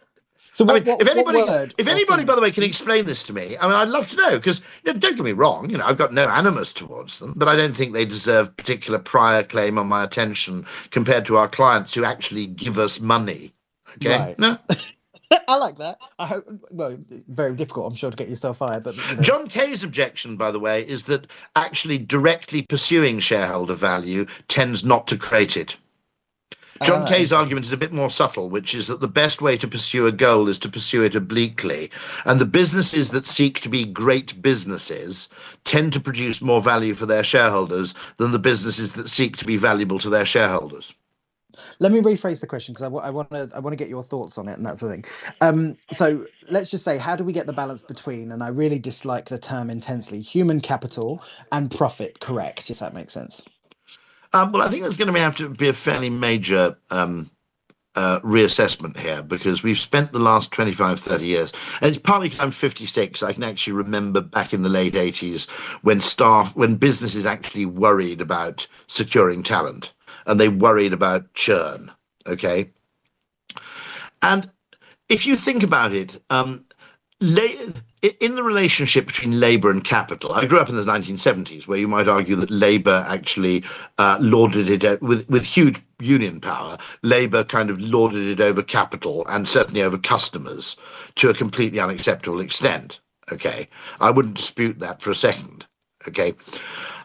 [0.56, 3.22] So what, I mean, what, if anybody, if anybody, by the way, can explain this
[3.24, 5.68] to me, I mean, I'd love to know because you know, don't get me wrong,
[5.68, 8.98] you know, I've got no animus towards them, but I don't think they deserve particular
[8.98, 13.52] prior claim on my attention compared to our clients who actually give us money.
[13.96, 14.38] Okay, right.
[14.38, 14.56] no.
[15.48, 15.98] I like that.
[16.18, 16.44] I hope.
[16.70, 16.98] Well,
[17.28, 18.84] very difficult, I'm sure, to get yourself fired.
[18.84, 19.22] But you know.
[19.22, 25.06] John Kay's objection, by the way, is that actually directly pursuing shareholder value tends not
[25.08, 25.76] to create it.
[26.82, 29.56] John uh, Kay's argument is a bit more subtle, which is that the best way
[29.56, 31.90] to pursue a goal is to pursue it obliquely.
[32.24, 35.28] And the businesses that seek to be great businesses
[35.64, 39.56] tend to produce more value for their shareholders than the businesses that seek to be
[39.56, 40.92] valuable to their shareholders.
[41.78, 44.38] Let me rephrase the question because I, want to I want to get your thoughts
[44.38, 45.04] on it and that's the thing.
[45.40, 48.32] Um, so let's just say, how do we get the balance between?
[48.32, 52.20] And I really dislike the term intensely: human capital and profit.
[52.20, 53.42] Correct, if that makes sense.
[54.32, 57.30] Um, well, I think there's going to have to be a fairly major um,
[57.94, 62.40] uh, reassessment here because we've spent the last 25, 30 years, and it's partly because
[62.40, 63.22] I'm 56.
[63.22, 65.48] I can actually remember back in the late 80s
[65.82, 69.92] when staff, when businesses actually worried about securing talent
[70.26, 71.90] and they worried about churn.
[72.26, 72.70] Okay.
[74.22, 74.50] And
[75.08, 76.64] if you think about it, um,
[78.20, 81.88] in the relationship between labor and capital, I grew up in the 1970s, where you
[81.88, 83.64] might argue that labor actually
[83.98, 86.76] uh, lorded it with with huge union power.
[87.02, 90.76] Labor kind of lorded it over capital and certainly over customers
[91.16, 93.00] to a completely unacceptable extent.
[93.32, 93.68] Okay,
[94.00, 95.66] I wouldn't dispute that for a second.
[96.06, 96.34] Okay,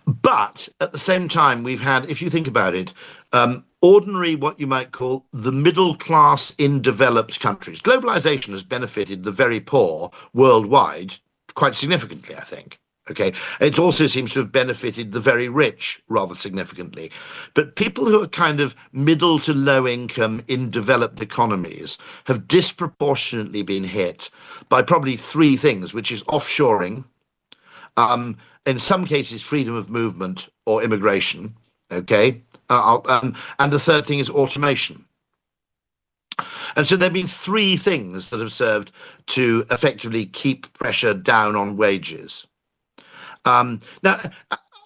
[0.05, 2.93] but at the same time, we've had, if you think about it,
[3.33, 7.81] um, ordinary, what you might call the middle class in developed countries.
[7.81, 11.15] Globalization has benefited the very poor worldwide
[11.55, 12.79] quite significantly, I think.
[13.09, 13.33] Okay.
[13.59, 17.11] It also seems to have benefited the very rich rather significantly.
[17.55, 23.63] But people who are kind of middle to low income in developed economies have disproportionately
[23.63, 24.29] been hit
[24.69, 27.03] by probably three things, which is offshoring,
[27.97, 31.55] um, in some cases, freedom of movement or immigration.
[31.91, 32.41] Okay.
[32.69, 35.05] Uh, um, and the third thing is automation.
[36.75, 38.91] And so there have been three things that have served
[39.27, 42.47] to effectively keep pressure down on wages.
[43.43, 44.19] Um, now,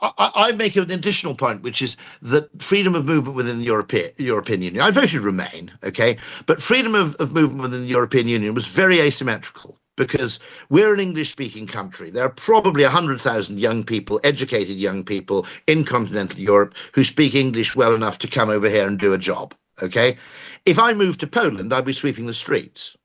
[0.02, 4.12] I, I, make an additional point, which is that freedom of movement within the European
[4.18, 4.82] European Union.
[4.82, 9.00] I voted Remain, okay, but freedom of, of movement within the European Union was very
[9.00, 10.40] asymmetrical because
[10.70, 12.12] we're an English speaking country.
[12.12, 17.76] There are probably 100,000 young people, educated young people in continental Europe who speak English
[17.76, 19.54] well enough to come over here and do a job.
[19.82, 20.18] Okay.
[20.66, 22.96] If I moved to Poland, I'd be sweeping the streets,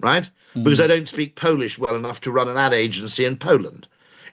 [0.00, 0.24] right?
[0.24, 0.64] Mm-hmm.
[0.64, 3.86] Because I don't speak Polish well enough to run an ad agency in Poland,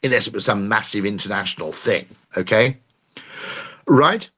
[0.03, 2.07] unless it was some massive international thing.
[2.35, 2.77] Okay.
[3.87, 4.29] Right.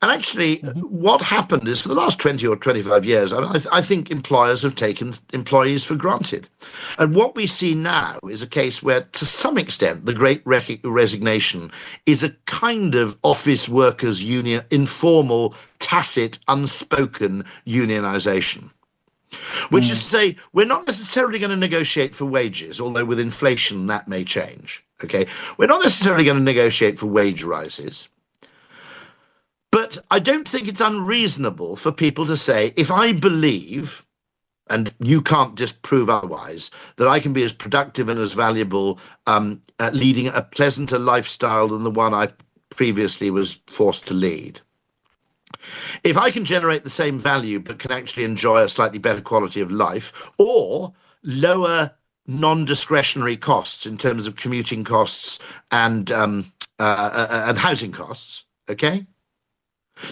[0.00, 0.80] And actually, mm-hmm.
[0.80, 4.62] what happened is for the last 20 or 25 years, I, th- I, think employers
[4.62, 6.48] have taken employees for granted.
[6.98, 10.80] And what we see now is a case where, to some extent, the great re-
[10.84, 11.72] resignation
[12.06, 18.70] is a kind of office workers' union, informal tacit, unspoken unionization.
[19.70, 19.90] Which mm.
[19.90, 24.06] is to say, we're not necessarily going to negotiate for wages, although with inflation that
[24.06, 24.84] may change.
[25.02, 25.26] Okay.
[25.58, 28.08] We're not necessarily going to negotiate for wage rises.
[29.70, 34.04] But I don't think it's unreasonable for people to say, if I believe,
[34.70, 39.62] and you can't disprove otherwise, that I can be as productive and as valuable um,
[39.92, 42.28] leading a pleasanter lifestyle than the one I
[42.70, 44.60] previously was forced to lead.
[46.04, 49.60] If I can generate the same value but can actually enjoy a slightly better quality
[49.60, 50.92] of life or
[51.22, 51.90] lower
[52.26, 55.38] non-discretionary costs in terms of commuting costs
[55.72, 59.06] and um, uh, uh, uh, and housing costs, okay?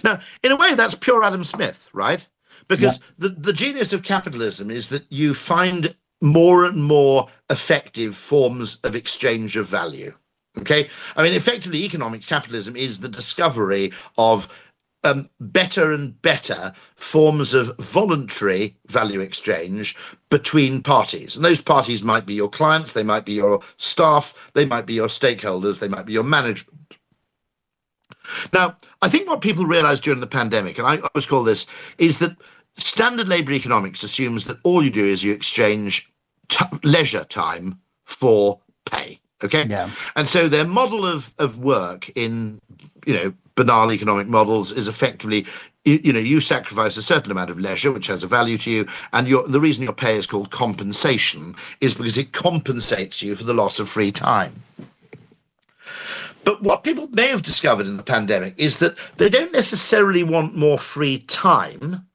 [0.04, 2.26] Now, in a way, that's pure Adam Smith, right?
[2.68, 3.04] Because yeah.
[3.18, 8.96] the, the genius of capitalism is that you find more and more effective forms of
[8.96, 10.12] exchange of value.
[10.58, 10.88] Okay.
[11.16, 14.48] I mean, effectively, economics capitalism is the discovery of
[15.04, 19.94] um, better and better forms of voluntary value exchange
[20.30, 21.36] between parties.
[21.36, 24.94] And those parties might be your clients, they might be your staff, they might be
[24.94, 26.85] your stakeholders, they might be your management.
[28.52, 31.66] Now, I think what people realized during the pandemic, and I always call this,
[31.98, 32.36] is that
[32.76, 36.10] standard labor economics assumes that all you do is you exchange
[36.84, 39.20] leisure time for pay.
[39.44, 39.66] Okay.
[39.68, 39.90] Yeah.
[40.14, 42.60] And so their model of, of work in,
[43.06, 45.46] you know, banal economic models is effectively
[45.84, 48.70] you, you, know you sacrifice a certain amount of leisure which has a value to
[48.70, 53.34] you and your the reason your pay is called compensation is because it compensates you
[53.34, 54.62] for the loss of free time
[56.46, 60.56] but what people may have discovered in the pandemic is that they don't necessarily want
[60.56, 62.06] more free time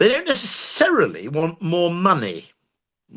[0.00, 2.46] they don't necessarily want more money,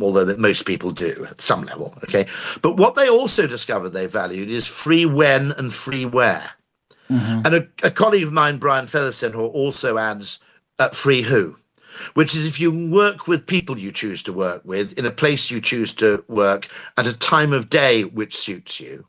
[0.02, 1.98] although that most people do at some level.
[2.04, 2.28] Okay,
[2.62, 6.52] but what they also discovered they valued is free when and free where.
[7.10, 7.46] Mm-hmm.
[7.46, 10.40] And a, a, colleague of mine, Brian Featherstone, also adds
[10.78, 11.56] uh, free who,
[12.16, 15.50] which is if you work with people you choose to work with in a place
[15.50, 16.68] you choose to work
[16.98, 19.08] at a time of day which suits you.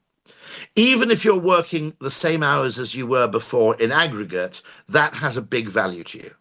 [0.76, 5.36] Even if you're working the same hours as you were before in aggregate, that has
[5.36, 6.34] a big value to you.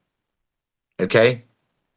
[1.00, 1.44] Okay.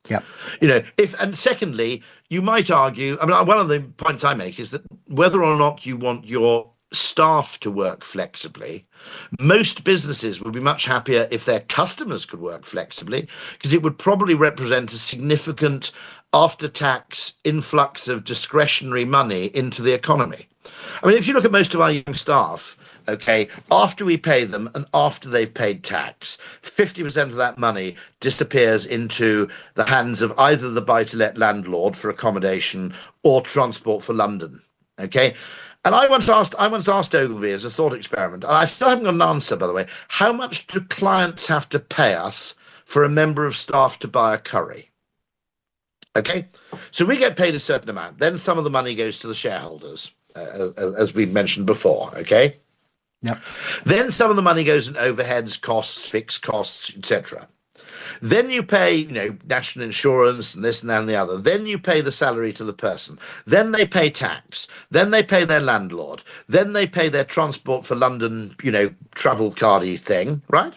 [0.09, 0.21] Yeah.
[0.61, 3.19] You know, if and secondly, you might argue.
[3.21, 6.25] I mean, one of the points I make is that whether or not you want
[6.27, 8.87] your staff to work flexibly,
[9.41, 13.99] most businesses would be much happier if their customers could work flexibly, because it would
[13.99, 15.91] probably represent a significant
[16.33, 20.49] after tax influx of discretionary money into the economy.
[21.03, 22.77] I mean, if you look at most of our young staff,
[23.09, 28.87] okay, after we pay them and after they've paid tax, 50% of that money disappears
[28.87, 34.15] into the hands of either the buy to let landlord for accommodation or transport for
[34.15, 34.63] London.
[34.99, 35.35] Okay.
[35.85, 38.89] And I once asked, I once asked Ogilvy as a thought experiment, and I still
[38.89, 39.87] haven't got an answer, by the way.
[40.09, 44.35] How much do clients have to pay us for a member of staff to buy
[44.35, 44.91] a curry?
[46.17, 46.47] Okay,
[46.91, 48.19] so we get paid a certain amount.
[48.19, 52.15] Then some of the money goes to the shareholders, uh, as we mentioned before.
[52.17, 52.57] Okay,
[53.23, 53.39] Yep.
[53.85, 57.49] Then some of the money goes in overheads, costs, fixed costs, etc.
[58.21, 61.37] Then you pay, you know, national insurance and this and that and the other.
[61.37, 63.19] Then you pay the salary to the person.
[63.45, 64.69] Then they pay tax.
[64.91, 66.23] Then they pay their landlord.
[66.47, 70.75] Then they pay their transport for London, you know, travel cardy thing, right?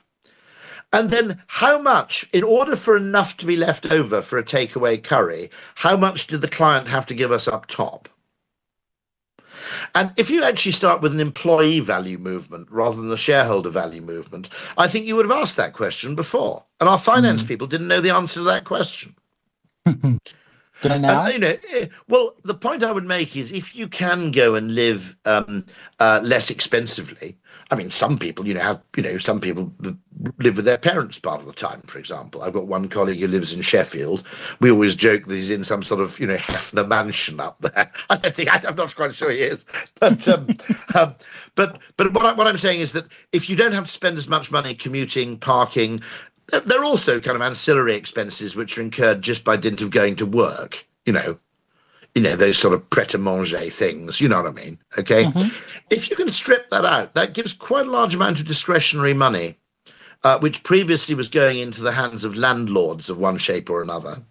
[0.91, 5.01] And then how much, in order for enough to be left over for a takeaway
[5.01, 8.10] curry, how much did the client have to give us up top?
[9.95, 14.01] And if you actually start with an employee value movement rather than a shareholder value
[14.01, 16.66] movement, I think you would have asked that question before.
[16.80, 17.47] And our finance mm.
[17.47, 19.16] people didn't know the answer to that question.
[20.84, 21.28] Now?
[21.28, 24.74] you know, eh, well, the point I would make is if you can go and
[24.74, 25.66] live um,
[25.99, 27.38] uh, less expensively,
[27.72, 29.72] I mean, some people, you know, have, you know, some people
[30.39, 32.41] live with their parents part of the time, for example.
[32.41, 34.26] I've got one colleague who lives in Sheffield.
[34.59, 37.91] We always joke that he's in some sort of, you know, Hefner mansion up there.
[38.09, 39.65] I don't think, I'm not quite sure he is.
[39.99, 40.47] But, um,
[40.95, 41.15] um,
[41.55, 44.17] but, but what, I, what I'm saying is that if you don't have to spend
[44.17, 46.01] as much money commuting, parking,
[46.47, 50.15] there are also kind of ancillary expenses which are incurred just by dint of going
[50.15, 51.38] to work, you know,
[52.20, 54.78] you know, those sort of pret a manger things, you know what I mean?
[54.97, 55.24] Okay.
[55.24, 55.55] Mm-hmm.
[55.89, 59.55] If you can strip that out, that gives quite a large amount of discretionary money,
[60.26, 64.22] uh, which previously was going into the hands of landlords of one shape or another.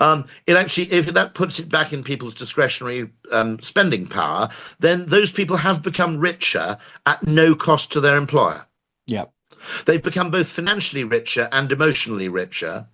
[0.00, 4.48] Um, it actually, if that puts it back in people's discretionary um, spending power,
[4.80, 8.66] then those people have become richer at no cost to their employer.
[9.06, 9.26] Yeah.
[9.84, 12.88] They've become both financially richer and emotionally richer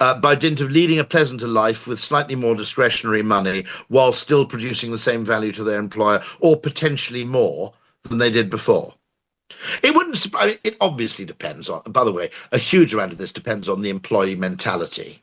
[0.00, 4.44] uh, by dint of leading a pleasanter life with slightly more discretionary money while still
[4.46, 7.72] producing the same value to their employer or potentially more
[8.04, 8.94] than they did before.
[9.82, 10.58] It wouldn't surprise.
[10.64, 11.82] It obviously depends on.
[11.86, 15.22] By the way, a huge amount of this depends on the employee mentality.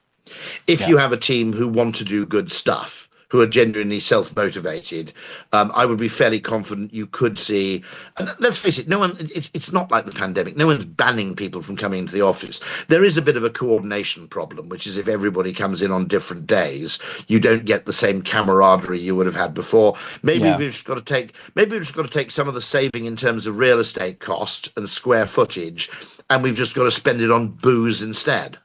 [0.68, 0.90] If Yeah.
[0.90, 5.14] you have a team who want to do good stuff, who are genuinely self-motivated,
[5.54, 7.82] um, I would be fairly confident you could see.
[8.18, 9.16] And let's face it, no one.
[9.34, 10.58] It's it's not like the pandemic.
[10.58, 12.60] No one's banning people from coming into the office.
[12.90, 16.08] There is a bit of a coordination problem, which is if everybody comes in on
[16.08, 19.96] different days, you don't get the same camaraderie you would have had before.
[20.24, 20.58] Maybe Yeah.
[20.58, 21.34] we've just got to take.
[21.56, 24.20] Maybe we've just got to take some of the saving in terms of real estate
[24.20, 25.90] cost and square footage,
[26.30, 28.58] and we've just got to spend it on booze instead.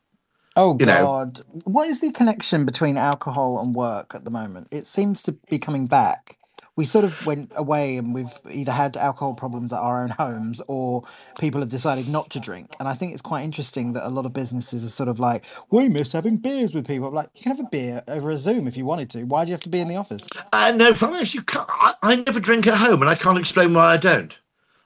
[0.56, 1.04] Oh you know.
[1.04, 1.40] God!
[1.64, 4.68] What is the connection between alcohol and work at the moment?
[4.70, 6.38] It seems to be coming back.
[6.76, 10.60] We sort of went away and we've either had alcohol problems at our own homes
[10.68, 11.04] or
[11.38, 12.76] people have decided not to drink.
[12.78, 15.46] And I think it's quite interesting that a lot of businesses are sort of like,
[15.70, 17.08] we miss having beers with people.
[17.08, 19.24] I'm like, you can have a beer over a Zoom if you wanted to.
[19.24, 20.28] Why do you have to be in the office?
[20.52, 21.66] Uh, no, funny you can't.
[21.70, 24.38] I, I never drink at home, and I can't explain why I don't.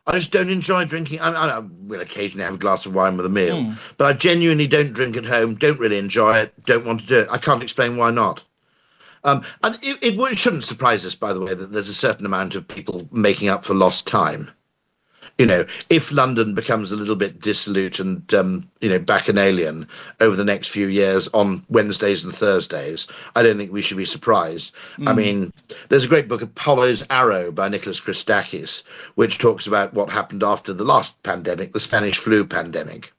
[0.07, 1.21] I just don't enjoy drinking.
[1.21, 3.73] I, I, I will occasionally have a glass of wine with a meal, Hmm.
[3.97, 5.55] but I genuinely don't drink at home.
[5.57, 6.65] Don't really enjoy it.
[6.65, 7.29] Don't want to do it.
[7.31, 8.43] I can't explain why not.
[9.23, 12.25] Um, and it, it, it shouldn't surprise us, by the way, that there's a certain
[12.25, 14.51] amount of people making up for lost time.
[15.41, 19.89] You know, if London becomes a little bit dissolute and um, you know bacchanalian
[20.21, 24.05] over the next few years on Wednesdays and Thursdays, I don't think we should be
[24.05, 24.75] surprised.
[25.07, 25.55] I mean,
[25.89, 28.83] there's a great book, Apollo's Arrow, by Nicholas Christakis,
[29.15, 33.15] which talks about what happened after the last pandemic, the Spanish flu pandemic.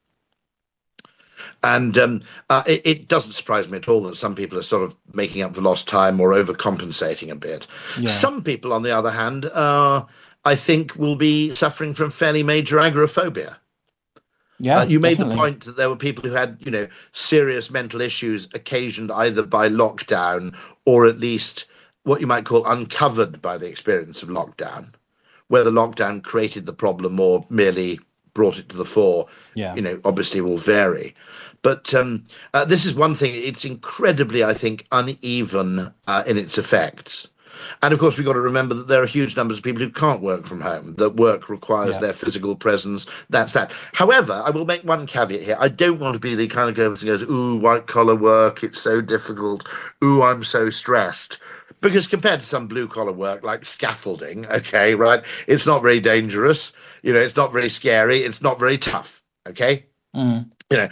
[1.63, 4.83] And um, uh, it, it doesn't surprise me at all that some people are sort
[4.83, 7.65] of making up for lost time or overcompensating a bit.
[7.99, 8.09] Yeah.
[8.09, 10.05] Some people, on the other hand, uh,
[10.45, 13.57] I think will be suffering from fairly major agoraphobia.
[14.59, 15.35] Yeah, Uh, you made definitely.
[15.35, 19.43] the point that there were people who had, you know, serious mental issues occasioned either
[19.43, 21.65] by lockdown or at least
[22.03, 24.93] what you might call uncovered by the experience of lockdown,
[25.47, 27.99] whether lockdown created the problem or merely
[28.33, 29.27] brought it to the fore.
[29.55, 29.75] Yeah.
[29.75, 31.15] You know, obviously will vary.
[31.63, 33.33] But um, uh, this is one thing.
[33.35, 37.27] It's incredibly, I think, uneven uh, in its effects.
[37.81, 39.89] And of course, we've got to remember that there are huge numbers of people who
[39.89, 42.01] can't work from home, that work requires Yeah.
[42.01, 43.05] their physical presence.
[43.29, 43.71] That's that.
[43.93, 45.57] However, I will make one caveat here.
[45.59, 48.63] I don't want to be the kind of person who goes, ooh, white collar work,
[48.63, 49.67] it's so difficult.
[50.03, 51.37] Ooh, I'm so stressed.
[51.81, 56.71] Because compared to some blue collar work like scaffolding, okay, right, it's not very dangerous.
[57.01, 58.19] You know, it's not very scary.
[58.19, 59.23] It's not very tough.
[59.47, 59.85] Okay
[60.15, 60.51] Mm.
[60.69, 60.89] you know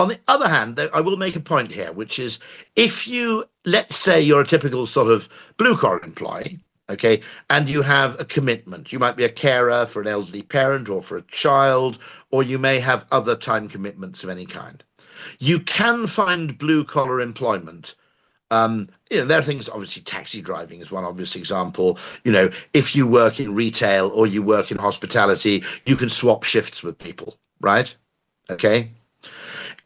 [0.00, 2.38] on the other hand though i will make a point here which is
[2.76, 7.20] if you let's say you're a typical sort of blue collar employee okay
[7.50, 11.02] and you have a commitment you might be a carer for an elderly parent or
[11.02, 11.98] for a child
[12.30, 14.82] or you may have other time commitments of any kind
[15.38, 17.94] you can find blue collar employment
[18.50, 21.98] um, you know, there are things, obviously, taxi driving is one obvious example.
[22.24, 26.42] You know, if you work in retail or you work in hospitality, you can swap
[26.42, 27.94] shifts with people, right?
[28.50, 28.90] Okay.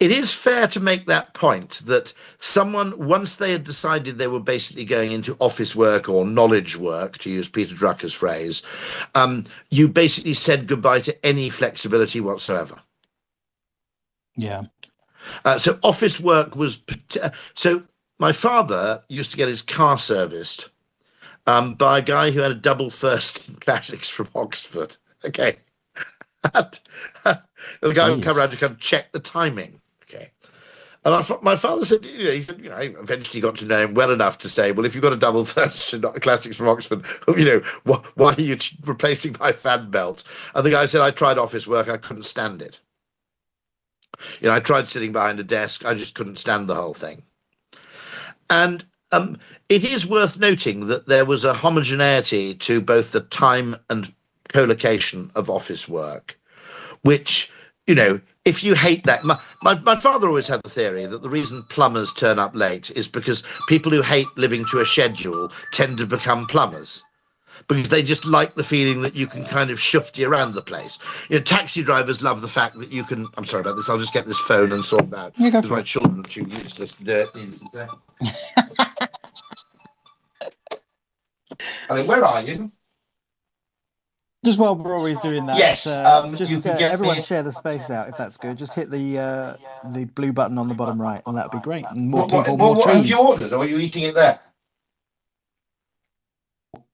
[0.00, 4.40] It is fair to make that point that someone, once they had decided they were
[4.40, 8.62] basically going into office work or knowledge work, to use Peter Drucker's phrase,
[9.14, 12.76] um, you basically said goodbye to any flexibility whatsoever.
[14.36, 14.62] Yeah.
[15.44, 16.82] Uh, so office work was
[17.54, 17.82] so.
[18.18, 20.68] My father used to get his car serviced
[21.46, 24.96] um, by a guy who had a double first in classics from Oxford.
[25.26, 25.56] Okay,
[26.52, 26.80] and,
[27.24, 27.36] uh,
[27.80, 28.38] the guy would come Jeez.
[28.38, 29.80] around to kind of check the timing.
[31.04, 33.56] And my, fa- my father said, you know, he said, you know, I eventually got
[33.56, 36.02] to know him well enough to say, well, if you've got a double first in
[36.02, 37.04] classics from Oxford,
[37.36, 40.24] you know, wh- why are you replacing my fan belt?
[40.54, 42.80] And the guy said, I tried office work, I couldn't stand it.
[44.40, 47.22] You know, I tried sitting behind a desk, I just couldn't stand the whole thing.
[48.48, 49.38] And um,
[49.68, 54.12] it is worth noting that there was a homogeneity to both the time and
[54.48, 56.38] collocation of office work,
[57.02, 57.50] which,
[57.86, 61.22] you know, if you hate that, my, my, my father always had the theory that
[61.22, 65.50] the reason plumbers turn up late is because people who hate living to a schedule
[65.72, 67.02] tend to become plumbers
[67.68, 70.98] because they just like the feeling that you can kind of shift around the place.
[71.28, 73.26] You know, taxi drivers love the fact that you can.
[73.36, 73.88] I'm sorry about this.
[73.88, 75.36] I'll just get this phone and sort it out.
[75.38, 77.34] Go because my children are too useless to do it.
[77.34, 77.88] needless to say.
[81.88, 82.72] I mean, where are you?
[84.44, 87.52] Just while we're always doing that, Yes, uh, um, just uh, everyone the- share the
[87.52, 88.58] space out if that's good.
[88.58, 89.56] Just hit the uh,
[89.92, 91.86] the blue button on the bottom right, and that would be great.
[91.90, 94.04] And more What, what, people, what, more what have you ordered, or are you eating
[94.04, 94.40] it there?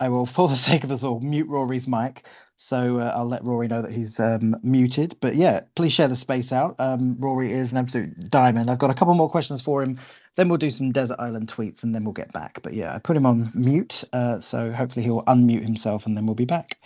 [0.00, 2.26] I will, for the sake of us all, mute Rory's mic.
[2.56, 5.16] So uh, I'll let Rory know that he's um, muted.
[5.20, 6.76] But yeah, please share the space out.
[6.80, 8.70] Um, Rory is an absolute diamond.
[8.70, 9.96] I've got a couple more questions for him.
[10.36, 12.60] Then we'll do some Desert Island tweets and then we'll get back.
[12.62, 14.04] But yeah, I put him on mute.
[14.12, 16.78] Uh, so hopefully he'll unmute himself and then we'll be back.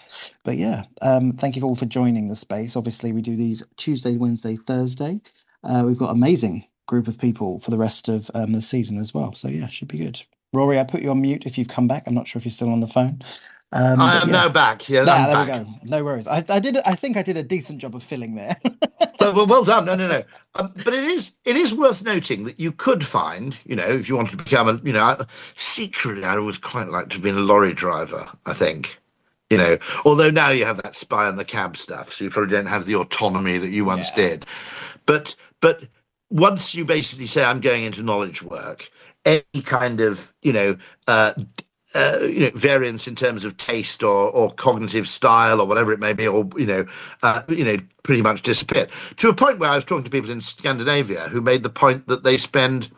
[0.45, 2.77] But yeah, um, thank you all for joining the space.
[2.77, 5.21] Obviously, we do these Tuesday, Wednesday, Thursday.
[5.65, 9.15] Uh, we've got amazing group of people for the rest of um, the season as
[9.15, 9.35] well.
[9.35, 10.23] So yeah, should be good.
[10.55, 12.05] Rory, I put you on mute if you've come back.
[12.07, 13.21] I'm not sure if you're still on the phone.
[13.73, 14.33] Um, I am yeah.
[14.33, 14.89] now back.
[14.89, 15.49] Yeah, there back.
[15.49, 15.71] we go.
[15.85, 16.29] No worries.
[16.29, 16.77] I, I, did.
[16.87, 18.57] I think I did a decent job of filling there.
[19.21, 19.85] well, well done.
[19.85, 20.23] No, no, no.
[20.55, 24.09] Um, but it is it is worth noting that you could find, you know, if
[24.09, 25.19] you wanted to become a, you know,
[25.57, 28.29] secretly, I would quite like to be a lorry driver.
[28.47, 29.01] I think,
[29.51, 32.53] you know, although now you have that spy on the cab stuff, so you probably
[32.53, 34.29] don't have the autonomy that you once yeah.
[34.29, 34.47] did.
[35.05, 35.83] But but
[36.31, 38.89] once you basically say I'm going into knowledge work,
[39.25, 40.77] any kind of you know
[41.09, 41.33] uh,
[41.95, 46.01] uh, you know variance in terms of taste or or cognitive style or whatever it
[46.01, 46.87] may be, or you know
[47.23, 50.31] uh, you know pretty much disappeared to a point where I was talking to people
[50.31, 52.91] in Scandinavia who made the point that they spend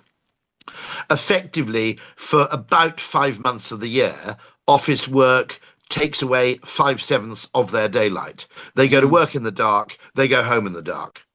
[1.11, 7.71] effectively for about five months of the year office work takes away five sevenths of
[7.71, 8.47] their daylight.
[8.75, 9.13] They go to hmm.
[9.13, 11.26] work in the dark, they go home in the dark.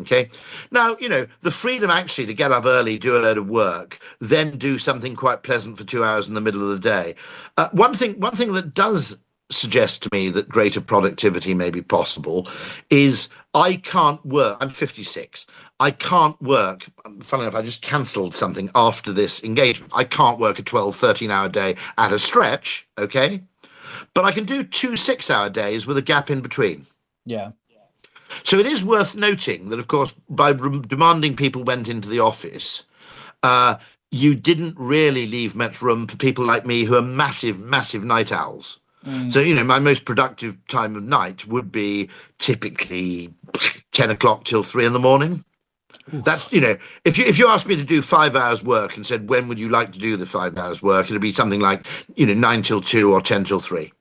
[0.00, 0.30] Okay.
[0.70, 3.98] Now, you know, the freedom actually to get up early, do a load of work,
[4.20, 7.14] then do something quite pleasant for two hours in the middle of the day.
[7.56, 9.16] Uh, one thing, one thing that does
[9.50, 12.48] suggest to me that greater productivity may be possible
[12.88, 14.58] is I can't work.
[14.60, 15.46] I'm 56.
[15.80, 16.86] I can't work.
[17.22, 19.92] Funny enough, I just cancelled something after this engagement.
[19.94, 22.86] I can't work a 12, 13 hour day at a stretch.
[22.96, 23.42] Okay.
[24.14, 26.86] But I can do two six hour days with a gap in between.
[27.26, 27.50] Yeah.
[28.42, 32.20] So it is worth noting that, of course, by re- demanding people went into the
[32.20, 32.84] office,
[33.42, 33.76] uh,
[34.10, 38.32] you didn't really leave much room for people like me who are massive, massive night
[38.32, 38.78] owls.
[39.06, 39.32] Mm.
[39.32, 42.08] So, you know, my most productive time of night would be
[42.38, 43.32] typically
[43.92, 45.44] 10 o'clock till three in the morning.
[46.12, 46.24] Oof.
[46.24, 49.06] That's, you know, if you, if you asked me to do five hours work and
[49.06, 51.06] said, when would you like to do the five hours work?
[51.06, 53.92] It'd be something like, you know, nine till two or 10 till three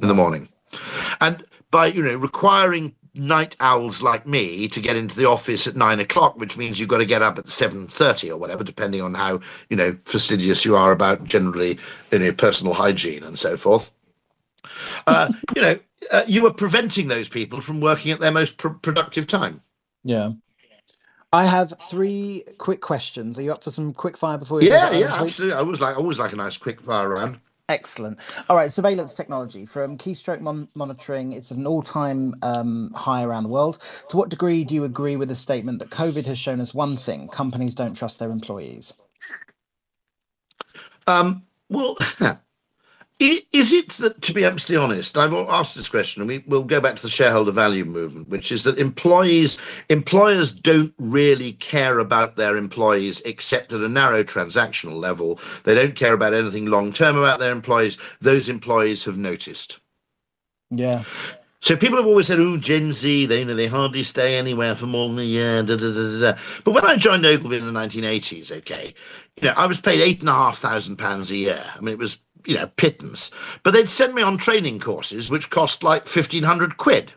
[0.00, 0.48] in the morning.
[1.20, 5.76] And by, you know, requiring night owls like me to get into the office at
[5.76, 9.00] nine o'clock, which means you've got to get up at seven thirty or whatever, depending
[9.00, 9.40] on how
[9.70, 11.78] you know fastidious you are about generally
[12.12, 13.90] you know personal hygiene and so forth.
[15.06, 15.78] Uh, you know,
[16.10, 19.60] uh, you are preventing those people from working at their most pr- productive time.
[20.04, 20.32] Yeah.
[21.32, 23.38] I have three quick questions.
[23.38, 24.68] Are you up for some quick fire before you?
[24.68, 25.54] Yeah, yeah, absolutely.
[25.54, 27.40] I always like I always like a nice quick fire round.
[27.68, 28.20] Excellent.
[28.48, 31.32] All right, surveillance technology from keystroke mon- monitoring.
[31.32, 33.78] It's an all-time um, high around the world.
[34.10, 36.96] To what degree do you agree with the statement that COVID has shown us one
[36.96, 38.94] thing: companies don't trust their employees?
[41.08, 41.96] Um, well,
[43.18, 46.82] Is it that, to be absolutely honest, I've asked this question, and we will go
[46.82, 49.58] back to the shareholder value movement, which is that employees,
[49.88, 55.40] employers don't really care about their employees except at a narrow transactional level.
[55.64, 57.96] They don't care about anything long term about their employees.
[58.20, 59.78] Those employees have noticed.
[60.70, 61.04] Yeah.
[61.60, 64.74] So people have always said, "Oh, Gen Z, they you know they hardly stay anywhere
[64.74, 66.38] for more than a year." Da, da, da, da.
[66.64, 68.94] But when I joined Ogilvy in the 1980s, okay,
[69.40, 71.64] you know, I was paid eight and a half thousand pounds a year.
[71.74, 73.30] I mean, it was you know, pittance.
[73.62, 77.12] But they'd send me on training courses which cost like 1500 quid.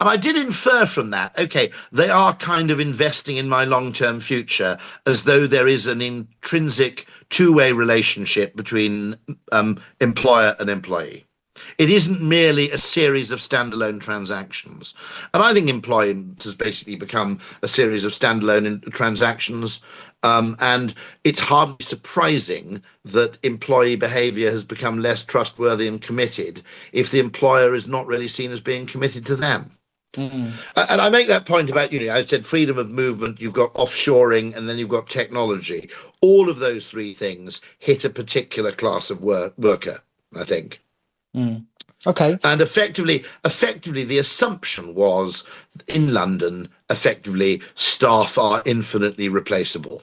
[0.00, 3.92] And I did infer from that, okay, they are kind of investing in my long
[3.92, 9.16] term future as though there is an intrinsic two way relationship between
[9.50, 11.26] um, employer and employee.
[11.78, 14.94] It isn't merely a series of standalone transactions.
[15.34, 19.82] And I think employment has basically become a series of standalone transactions
[20.22, 20.94] um, and
[21.24, 26.62] it's hardly surprising that employee behavior has become less trustworthy and committed
[26.92, 29.76] if the employer is not really seen as being committed to them.
[30.14, 30.50] Mm-hmm.
[30.76, 33.72] And I make that point about, you know, I said freedom of movement, you've got
[33.74, 35.88] offshoring, and then you've got technology.
[36.20, 40.00] All of those three things hit a particular class of work, worker,
[40.38, 40.82] I think.
[41.34, 41.64] Mm.
[42.06, 42.36] Okay.
[42.44, 45.44] And effectively, effectively, the assumption was
[45.86, 50.02] in London, effectively, staff are infinitely replaceable.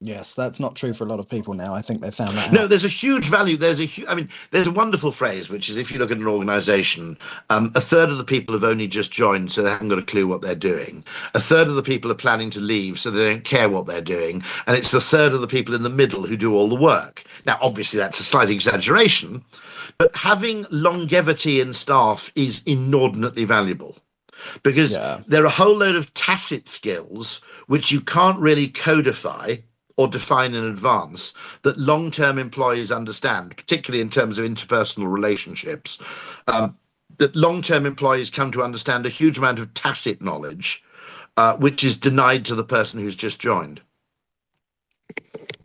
[0.00, 1.72] Yes, that's not true for a lot of people now.
[1.72, 2.52] I think they found that.
[2.52, 2.70] No, out.
[2.70, 3.56] there's a huge value.
[3.56, 4.06] There's a huge.
[4.06, 7.16] I mean, there's a wonderful phrase which is if you look at an organisation,
[7.48, 10.02] um, a third of the people have only just joined, so they haven't got a
[10.02, 11.02] clue what they're doing.
[11.34, 14.02] A third of the people are planning to leave, so they don't care what they're
[14.02, 16.74] doing, and it's the third of the people in the middle who do all the
[16.74, 17.24] work.
[17.46, 19.42] Now, obviously, that's a slight exaggeration,
[19.96, 23.96] but having longevity in staff is inordinately valuable
[24.62, 25.22] because yeah.
[25.26, 29.56] there are a whole load of tacit skills which you can't really codify
[29.96, 31.32] or define in advance
[31.62, 35.98] that long-term employees understand, particularly in terms of interpersonal relationships.
[36.48, 36.76] Um,
[37.18, 40.82] that long-term employees come to understand a huge amount of tacit knowledge,
[41.36, 43.80] uh, which is denied to the person who's just joined.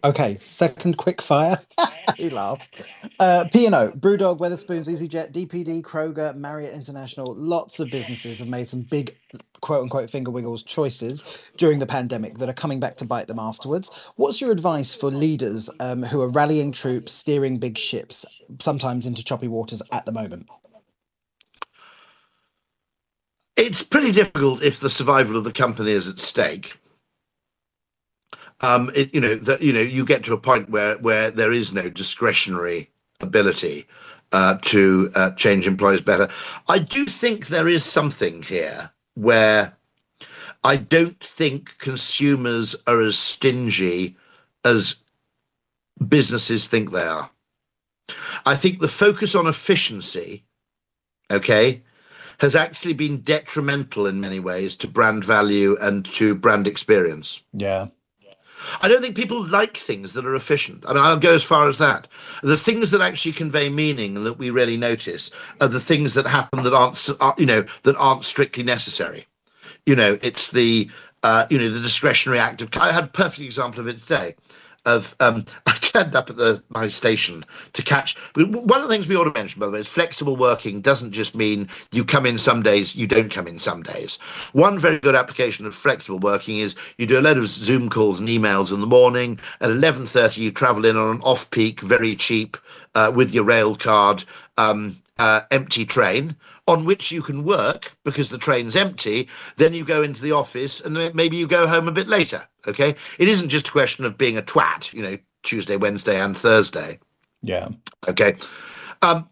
[0.04, 1.58] Okay, second quick fire.
[2.18, 2.72] he laughs.
[3.20, 8.82] Uh, P&O, Brewdog, Wetherspoons, EasyJet, DPD, Kroger, Marriott International, lots of businesses have made some
[8.82, 9.16] big
[9.62, 13.38] quote unquote finger wiggles choices during the pandemic that are coming back to bite them
[13.38, 13.92] afterwards.
[14.16, 18.26] What's your advice for leaders um, who are rallying troops, steering big ships,
[18.60, 20.50] sometimes into choppy waters at the moment?
[23.56, 26.82] It's pretty difficult if the survival of the company is at stake
[28.62, 31.52] um, it, you know that you know you get to a point where where there
[31.52, 32.90] is no discretionary
[33.20, 33.88] ability
[34.32, 36.30] uh, to uh, change employees better.
[36.68, 39.74] I do think there is something here where
[40.64, 44.16] I don't think consumers are as stingy
[44.64, 44.98] as
[46.08, 47.30] businesses think they are.
[48.46, 50.44] I think the focus on efficiency,
[51.32, 51.82] okay,
[52.40, 57.42] has actually been detrimental in many ways to brand value and to brand experience.
[57.54, 57.88] Yeah.
[58.82, 60.84] I don't think people like things that are efficient.
[60.88, 62.08] I mean, I'll go as far as that.
[62.44, 66.28] The things that actually convey meaning and that we really notice are the things that
[66.28, 67.08] happen that aren't,
[67.40, 69.26] you know, that aren't strictly necessary.
[69.86, 70.90] You know, it's the,
[71.24, 72.70] uh, you know, the discretionary act of.
[72.78, 74.36] I had a perfect example of it today
[74.86, 78.16] of um, I turned up at the my station to catch.
[78.36, 81.12] One of the things we ought to mention, by the way, is flexible working doesn't
[81.12, 84.18] just mean you come in some days, you don't come in some days.
[84.54, 88.20] One very good application of flexible working is you do a load of Zoom calls
[88.20, 89.40] and emails in the morning.
[89.60, 92.58] At eleven thirty, you travel in on an off-peak, very cheap,
[92.96, 94.24] uh, with your rail card,
[94.58, 96.36] um, uh, empty train
[96.72, 100.82] on which you can work because the train's empty, then you go into the office
[100.82, 102.42] and maybe you go home a bit later.
[102.68, 102.96] Okay.
[103.20, 107.00] It isn't just a question of being a twat, you know, Tuesday, Wednesday, and Thursday.
[107.42, 107.70] Yeah.
[108.08, 108.36] Okay.
[109.02, 109.28] Um,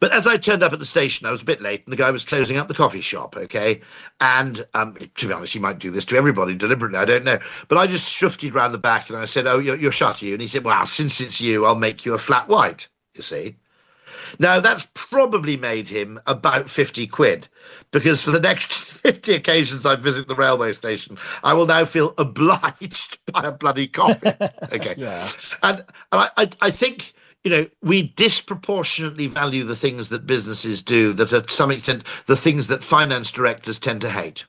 [0.00, 1.96] but as I turned up at the station, I was a bit late, and the
[1.96, 3.36] guy was closing up the coffee shop.
[3.36, 3.80] Okay,
[4.20, 6.98] and um, to be honest, he might do this to everybody deliberately.
[6.98, 7.38] I don't know,
[7.68, 10.32] but I just shufted round the back and I said, "Oh, you're, you're shut, you?"
[10.34, 13.56] And he said, "Well, since it's you, I'll make you a flat white." You see,
[14.38, 17.48] now, that's probably made him about 50 quid
[17.90, 18.72] because for the next
[19.06, 23.86] 50 occasions I visit the railway station, I will now feel obliged by a bloody
[23.86, 24.32] coffee.
[24.72, 24.94] Okay.
[24.96, 25.28] yeah.
[25.62, 25.78] And,
[26.12, 27.14] and I, I, think
[27.44, 32.04] you know, we disproportionately value the things that businesses do that are to some extent
[32.26, 34.44] the things that finance directors tend to hate.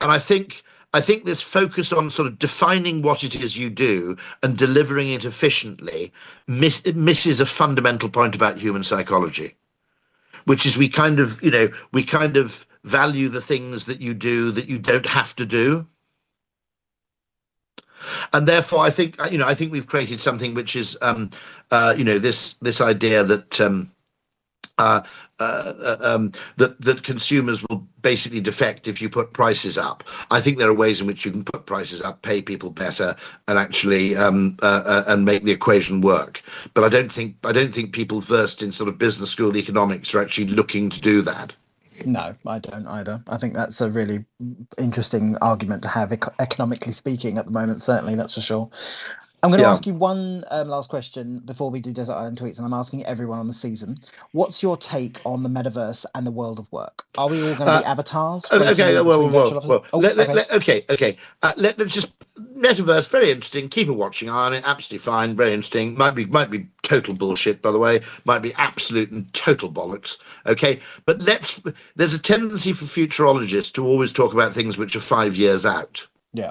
[0.00, 0.62] And I think
[0.94, 5.10] I think this focus on sort of defining what it is you do and delivering
[5.10, 6.12] it efficiently
[6.46, 9.56] miss, misses a fundamental point about human psychology,
[10.44, 14.14] which is we kind of, you know, we kind of value the things that you
[14.14, 15.86] do that you don't have to do.
[18.32, 21.30] And therefore, I think you know, I think we've created something which is, um,
[21.70, 23.90] uh, you know, this this idea that um,
[24.78, 25.02] uh,
[25.38, 30.02] uh, uh, um, that that consumers will basically defect if you put prices up.
[30.30, 33.14] I think there are ways in which you can put prices up, pay people better,
[33.46, 36.42] and actually um, uh, uh, and make the equation work.
[36.72, 40.14] But I don't think I don't think people versed in sort of business school economics
[40.14, 41.54] are actually looking to do that.
[42.04, 43.22] No, I don't either.
[43.28, 44.24] I think that's a really
[44.78, 47.82] interesting argument to have, economically speaking, at the moment.
[47.82, 48.70] Certainly, that's for sure.
[49.46, 49.70] I'm going to yeah.
[49.70, 53.06] ask you one um, last question before we do Desert Island Tweets, and I'm asking
[53.06, 53.96] everyone on the season.
[54.32, 57.04] What's your take on the metaverse and the world of work?
[57.16, 58.50] Are we all going to uh, be avatars?
[58.50, 59.84] Okay, well, well, well.
[59.92, 60.34] Oh, let, okay.
[60.34, 61.16] Let, okay, okay.
[61.44, 62.08] Uh, let, us just
[62.56, 63.08] metaverse.
[63.08, 63.68] Very interesting.
[63.68, 64.64] Keep it watching on it.
[64.66, 65.36] Absolutely fine.
[65.36, 65.96] Very interesting.
[65.96, 68.00] Might be might be total bullshit, by the way.
[68.24, 70.18] Might be absolute and total bollocks.
[70.46, 71.62] Okay, but let's.
[71.94, 76.04] There's a tendency for futurologists to always talk about things which are five years out.
[76.32, 76.50] Yeah.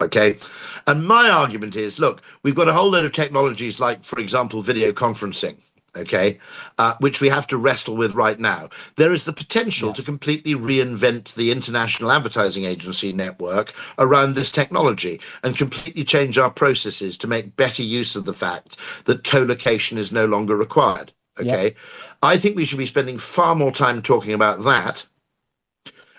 [0.00, 0.38] Okay.
[0.86, 4.62] And my argument is look, we've got a whole load of technologies like, for example,
[4.62, 5.58] video conferencing,
[5.94, 6.38] okay,
[6.78, 8.70] uh, which we have to wrestle with right now.
[8.96, 9.94] There is the potential yeah.
[9.96, 16.50] to completely reinvent the international advertising agency network around this technology and completely change our
[16.50, 21.12] processes to make better use of the fact that co location is no longer required.
[21.38, 21.64] Okay.
[21.64, 21.80] Yeah.
[22.22, 25.04] I think we should be spending far more time talking about that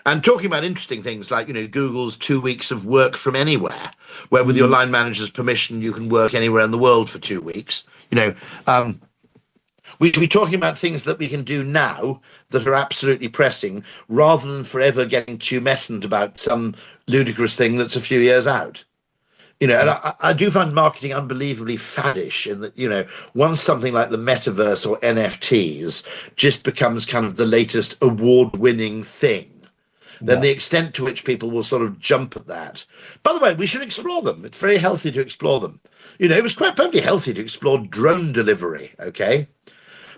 [0.04, 3.90] and talking about interesting things like, you know, Google's two weeks of work from anywhere,
[4.30, 4.72] where with your mm.
[4.72, 7.84] line manager's permission, you can work anywhere in the world for two weeks.
[8.10, 8.34] You know,
[8.66, 9.00] um,
[9.98, 13.84] we should be talking about things that we can do now that are absolutely pressing
[14.08, 16.74] rather than forever getting too tumescent about some
[17.06, 18.84] ludicrous thing that's a few years out.
[19.60, 23.60] You know, and I, I do find marketing unbelievably faddish in that, you know, once
[23.60, 29.51] something like the metaverse or NFTs just becomes kind of the latest award winning thing
[30.22, 30.42] then Yeah.
[30.42, 32.84] the extent to which people will sort of jump at that.
[33.22, 34.44] By the way, we should explore them.
[34.44, 35.80] It's very healthy to explore them.
[36.18, 38.92] You know, it was quite perfectly healthy to explore drone delivery.
[39.00, 39.48] Okay,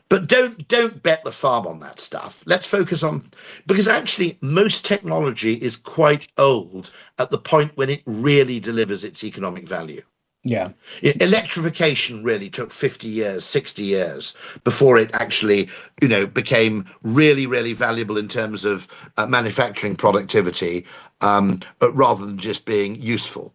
[0.08, 2.42] but don't don't bet the farm on that stuff.
[2.46, 3.30] Let's focus on
[3.66, 9.24] because actually most technology is quite old at the point when it really delivers its
[9.24, 10.02] economic value.
[10.44, 10.70] Yeah.
[11.02, 15.70] Electrification really took 50 years, 60 years before it actually,
[16.02, 18.86] you know, became really, really valuable in terms of
[19.16, 20.84] uh, manufacturing productivity,
[21.22, 23.54] um, but rather than just being useful.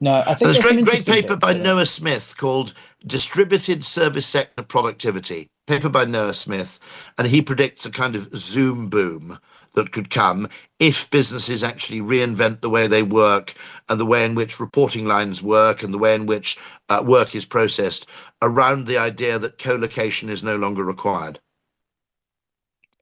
[0.00, 2.74] No, I think There's a great, great paper by bits, uh, Noah Smith called
[3.06, 6.78] Distributed Service Sector Productivity, paper by Noah Smith,
[7.16, 9.38] and he predicts a kind of Zoom boom
[9.74, 10.48] that could come
[10.78, 13.54] if businesses actually reinvent the way they work
[13.88, 16.56] and the way in which reporting lines work and the way in which
[16.88, 18.06] uh, work is processed
[18.42, 21.38] around the idea that co-location is no longer required.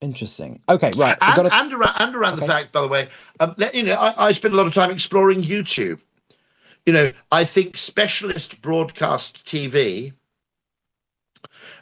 [0.00, 0.60] Interesting.
[0.68, 1.16] Okay, right.
[1.20, 3.08] And, got to, and around, and around the fact, by the way,
[3.38, 6.00] um, let- you know, I, I spend a lot of time exploring YouTube.
[6.84, 10.12] You know, I think specialist broadcast TV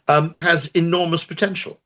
[0.09, 1.80] um, has enormous potential.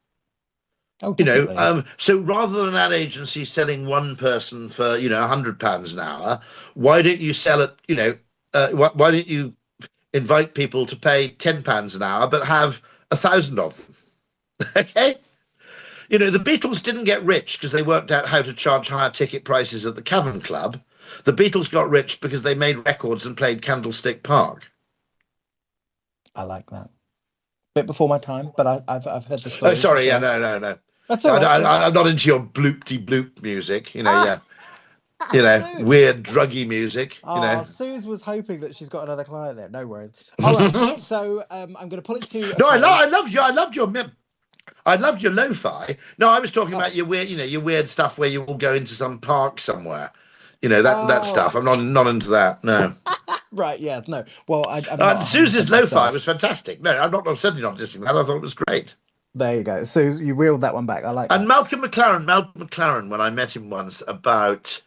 [1.05, 5.09] Oh, You know, um, so rather than an ad agency selling one person for you
[5.09, 6.41] know a hundred pounds an hour,
[6.75, 7.75] why don't you sell it?
[7.89, 8.19] You know,
[8.53, 9.55] uh, why, why don't you
[10.13, 13.97] invite people to pay ten pounds an hour, but have a thousand of them?
[14.77, 15.17] okay.
[16.09, 19.11] You know, the Beatles didn't get rich because they worked out how to charge higher
[19.11, 20.81] ticket prices at the Cavern Club.
[21.25, 24.71] The Beatles got rich because they made records and played Candlestick Park.
[26.35, 26.91] I like that.
[27.75, 29.73] Bit before my time, but I, I've I've heard the story.
[29.73, 30.79] Oh, sorry, yeah, no, no, no.
[31.09, 31.63] That's all I, right.
[31.65, 34.25] I, I'm not into your bloopty bloop music, you know, Ah.
[34.27, 34.39] yeah.
[35.33, 35.85] You know, Sue.
[35.85, 37.63] weird druggy music, you Oh, know.
[37.63, 39.71] Suze was hoping that she's got another client there.
[39.71, 40.31] No worries.
[40.45, 42.41] All right, so um, I'm going to pull it to.
[42.59, 44.13] No, I love, I loved your, I loved your, mem-
[44.85, 45.97] I loved your lo-fi.
[46.19, 46.79] No, I was talking Oh.
[46.79, 49.61] about your weird, you know, your weird stuff where you all go into some park
[49.61, 50.11] somewhere.
[50.61, 51.25] You know that that Oh.
[51.25, 51.55] stuff.
[51.55, 52.63] I'm not not into that.
[52.65, 52.93] No,
[53.53, 54.25] Right, yeah, no.
[54.49, 56.13] Well, I, I'm uh, Suze's 100% lo-fi myself.
[56.13, 56.83] was fantastic.
[56.83, 57.27] No, I'm not.
[57.27, 58.17] I'm certainly not dissing that.
[58.17, 58.95] I thought it was great.
[59.35, 59.85] There you go.
[59.85, 61.05] So you reeled that one back.
[61.05, 61.49] I like And that.
[61.49, 64.80] Malcolm McLaren, Malcolm McLaren, when I met him once about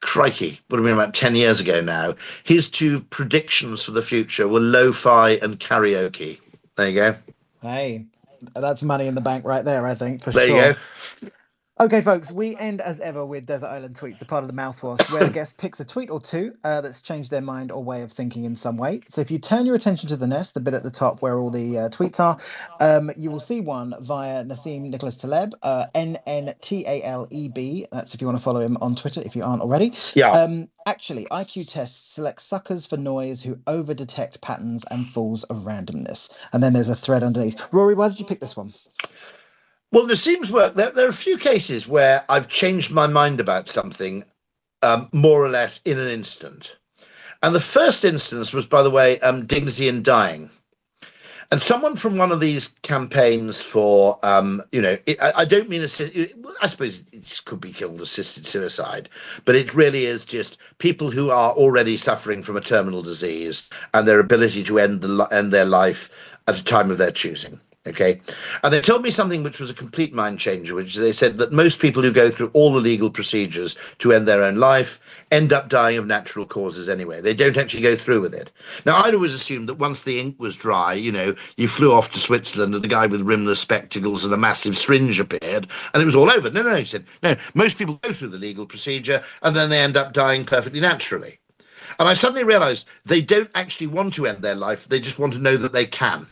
[0.00, 2.14] crikey, would have been about 10 years ago now,
[2.44, 6.40] his two predictions for the future were lo-fi and karaoke.
[6.76, 7.16] There you go.
[7.60, 8.06] Hey,
[8.54, 11.30] that's money in the bank right there, I think, for There sure.
[11.82, 15.12] Okay, folks, we end as ever with Desert Island Tweets, the part of the mouthwash
[15.12, 18.02] where the guest picks a tweet or two uh, that's changed their mind or way
[18.02, 19.00] of thinking in some way.
[19.08, 21.40] So if you turn your attention to the nest, the bit at the top where
[21.40, 22.38] all the uh, tweets are,
[22.78, 27.26] um, you will see one via Nassim Nicholas Taleb, uh, N N T A L
[27.32, 27.88] E B.
[27.90, 29.92] That's if you want to follow him on Twitter, if you aren't already.
[30.14, 30.30] Yeah.
[30.30, 35.64] Um, actually, IQ tests select suckers for noise who over detect patterns and fools of
[35.64, 36.32] randomness.
[36.52, 37.72] And then there's a thread underneath.
[37.72, 38.72] Rory, why did you pick this one?
[39.92, 43.68] Well, Nassim's work, there, there are a few cases where I've changed my mind about
[43.68, 44.24] something
[44.82, 46.76] um, more or less in an instant.
[47.42, 50.48] And the first instance was, by the way, um, Dignity in Dying.
[51.50, 55.68] And someone from one of these campaigns for, um, you know, it, I, I don't
[55.68, 59.10] mean, assi- well, I suppose it could be called assisted suicide,
[59.44, 64.08] but it really is just people who are already suffering from a terminal disease and
[64.08, 67.60] their ability to end, the, end their life at a time of their choosing.
[67.84, 68.20] Okay.
[68.62, 71.50] And they told me something which was a complete mind changer, which they said that
[71.50, 75.00] most people who go through all the legal procedures to end their own life
[75.32, 77.20] end up dying of natural causes anyway.
[77.20, 78.52] They don't actually go through with it.
[78.86, 82.12] Now, I'd always assumed that once the ink was dry, you know, you flew off
[82.12, 86.06] to Switzerland and a guy with rimless spectacles and a massive syringe appeared and it
[86.06, 86.50] was all over.
[86.50, 89.80] No, no, he said, no, most people go through the legal procedure and then they
[89.80, 91.40] end up dying perfectly naturally.
[91.98, 95.32] And I suddenly realized they don't actually want to end their life, they just want
[95.32, 96.28] to know that they can.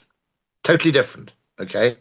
[0.62, 1.32] Totally different.
[1.61, 1.96] Okay.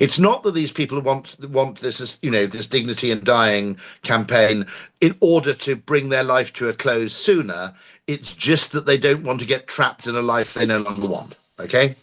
[0.00, 4.66] It's not that these people want want this, you know, this dignity and dying campaign
[5.00, 7.74] in order to bring their life to a close sooner.
[8.06, 11.08] It's just that they don't want to get trapped in a life they no longer
[11.08, 11.34] want.
[11.58, 11.94] Okay.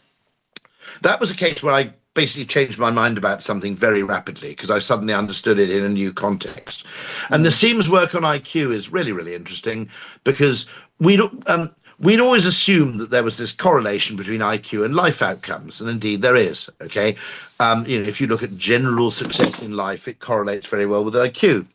[1.01, 4.69] That was a case where I basically changed my mind about something very rapidly because
[4.69, 6.85] I suddenly understood it in a new context.
[7.29, 9.89] And the Nassim's work on IQ is really, really interesting
[10.23, 10.67] because
[10.99, 11.47] we don't.
[11.49, 11.71] Um,
[12.03, 16.21] we'd always assumed that there was this correlation between IQ and life outcomes, and indeed
[16.21, 16.69] there is.
[16.81, 17.15] Okay,
[17.59, 21.03] um, you know, if you look at general success in life, it correlates very well
[21.03, 21.67] with IQ.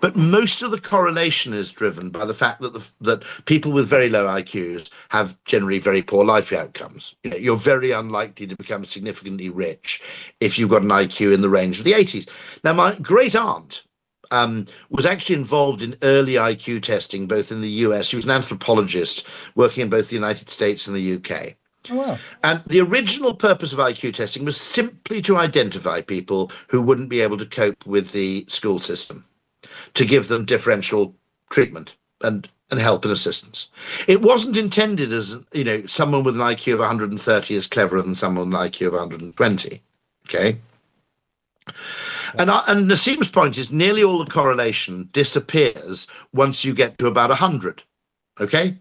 [0.00, 3.88] But most of the correlation is driven by the fact that the, that people with
[3.88, 7.14] very low IQs have generally very poor life outcomes.
[7.22, 10.02] You know, you're very unlikely to become significantly rich
[10.40, 12.28] if you've got an IQ in the range of the 80s.
[12.64, 13.82] Now, my great aunt
[14.30, 18.06] um, was actually involved in early IQ testing, both in the US.
[18.06, 21.54] She was an anthropologist working in both the United States and the UK.
[21.90, 22.18] Oh, wow.
[22.44, 27.20] And the original purpose of IQ testing was simply to identify people who wouldn't be
[27.20, 29.24] able to cope with the school system.
[29.94, 31.14] to give them differential
[31.50, 33.70] treatment and and help and assistance.
[34.06, 38.14] It wasn't intended as you know someone with an IQ of 130 is cleverer than
[38.14, 39.82] someone with an IQ of 120.
[40.28, 40.58] Okay.
[42.36, 47.06] And, I, and Nassim's point is nearly all the correlation disappears once you get to
[47.06, 47.82] about 100.
[48.40, 48.78] Okay.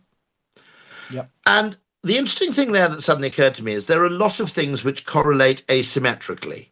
[1.12, 1.30] Yep.
[1.46, 4.40] And the interesting thing there that suddenly occurred to me is there are a lot
[4.40, 6.70] of things which correlate asymmetrically.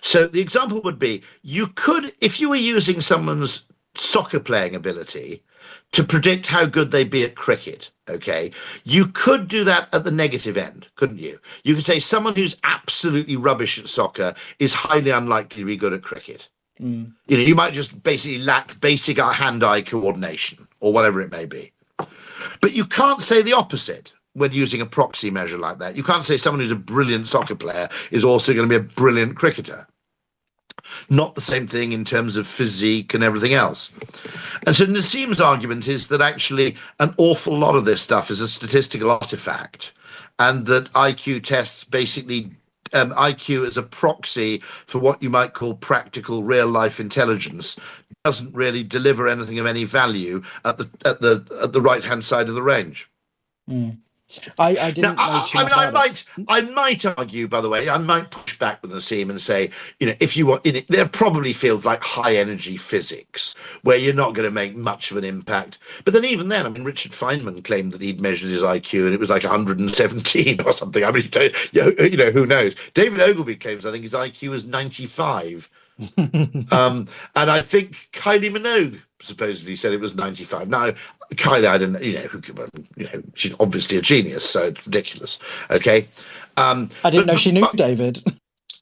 [0.00, 3.62] So the example would be you could, if you were using someone's
[3.96, 5.42] soccer playing ability
[5.92, 8.50] to predict how good they'd be at cricket, okay,
[8.84, 11.38] you could do that at the negative end, couldn't you?
[11.64, 15.92] You could say someone who's absolutely rubbish at soccer is highly unlikely to be good
[15.92, 16.48] at cricket.
[16.80, 17.12] Mm.
[17.26, 21.72] You know, you might just basically lack basic hand-eye coordination or whatever it may be.
[22.60, 25.96] But you can't say the opposite when using a proxy measure like that.
[25.96, 28.94] You can't say someone who's a brilliant soccer player is also going to be a
[28.94, 29.86] brilliant cricketer.
[31.10, 33.90] Not the same thing in terms of physique and everything else.
[34.66, 38.48] And so Nassim's argument is that actually an awful lot of this stuff is a
[38.48, 39.92] statistical artifact,
[40.38, 42.50] and that IQ tests basically
[42.92, 47.76] um, IQ as a proxy for what you might call practical real life intelligence
[48.24, 52.24] doesn't really deliver anything of any value at the at the at the right hand
[52.24, 53.10] side of the range.
[53.68, 53.98] Mm.
[54.58, 57.68] I, I didn't now, know I, I mean, I might, I might argue, by the
[57.68, 59.70] way, I might push back with Nassim and say,
[60.00, 63.54] you know, if you want, in it, there are probably fields like high energy physics
[63.82, 65.78] where you're not going to make much of an impact.
[66.04, 69.14] But then, even then, I mean, Richard Feynman claimed that he'd measured his IQ and
[69.14, 71.04] it was like 117 or something.
[71.04, 71.30] I mean,
[71.72, 72.74] you know, who knows?
[72.94, 75.70] David Ogilvy claims I think his IQ is 95.
[76.72, 80.68] um, and I think Kylie Minogue supposedly said it was 95.
[80.68, 80.92] Now,
[81.34, 82.40] Kylie, I don't, you know, who,
[82.96, 85.38] you know, she's obviously a genius, so it's ridiculous.
[85.70, 86.08] Okay.
[86.56, 88.22] Um, I didn't but- know she knew but- David.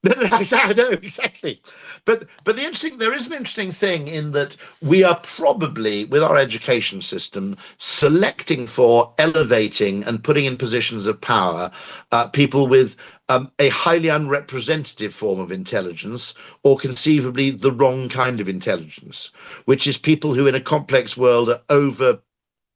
[0.17, 1.61] I know exactly.
[2.05, 6.21] But but the interesting there is an interesting thing in that we are probably with
[6.21, 11.71] our education system selecting for elevating and putting in positions of power
[12.11, 12.95] uh, people with
[13.29, 16.33] um, a highly unrepresentative form of intelligence
[16.63, 19.31] or conceivably the wrong kind of intelligence,
[19.65, 22.19] which is people who in a complex world are over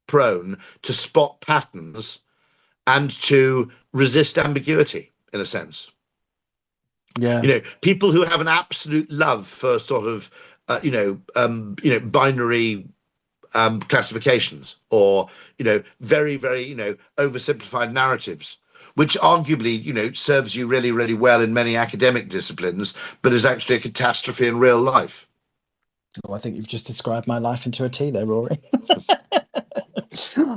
[0.07, 2.19] prone to spot patterns
[2.87, 5.91] and to resist ambiguity in a sense
[7.19, 7.41] Yeah.
[7.43, 10.31] you know people who have an absolute love for sort of
[10.67, 12.87] uh, you know um you know binary
[13.53, 18.57] um classifications or you know very very you know oversimplified narratives
[18.95, 23.45] which arguably you know serves you really really well in many academic disciplines but is
[23.45, 25.27] actually a catastrophe in real life
[26.27, 28.57] Oh, I think you've just described my life into a T there, Rory.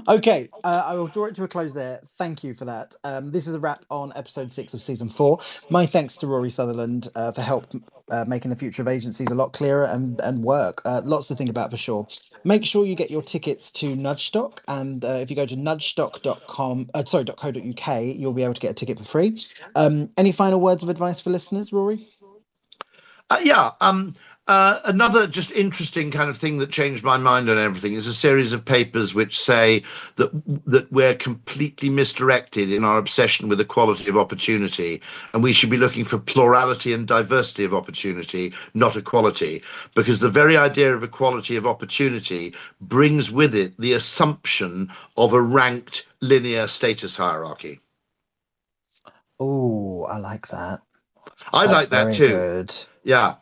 [0.09, 2.01] okay, uh, I will draw it to a close there.
[2.19, 2.95] Thank you for that.
[3.05, 5.39] Um, this is a wrap on episode six of season four.
[5.71, 7.67] My thanks to Rory Sutherland uh, for help
[8.11, 10.83] uh, making the future of agencies a lot clearer and, and work.
[10.85, 12.07] Uh, lots to think about for sure.
[12.45, 16.91] Make sure you get your tickets to Nudgestock, and uh, if you go to nudgestock.com,
[16.95, 19.39] uh, sorry, .co.uk, you'll be able to get a ticket for free.
[19.75, 22.09] Um, any final words of advice for listeners, Rory?
[23.31, 23.71] Uh, yeah.
[23.81, 24.15] Um,
[24.49, 28.15] uh, another just interesting kind of thing that changed my mind on everything is a
[28.15, 29.85] series of papers which say
[30.17, 30.31] that
[30.67, 35.01] that we're completely misdirected in our obsession with equality of opportunity,
[35.33, 39.63] and we should be looking for plurality and diversity of opportunity, not equality,
[39.95, 45.41] because the very idea of equality of opportunity brings with it the assumption of a
[45.41, 47.79] ranked linear status hierarchy.
[49.39, 50.81] Oh, I like that.
[51.53, 52.29] I That's like that too.
[52.29, 52.75] Good.
[53.05, 53.37] Yeah.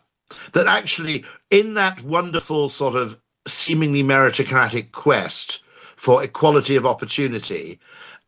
[0.52, 5.60] That actually, in that wonderful sort of seemingly meritocratic quest
[5.96, 7.78] for equality of opportunity,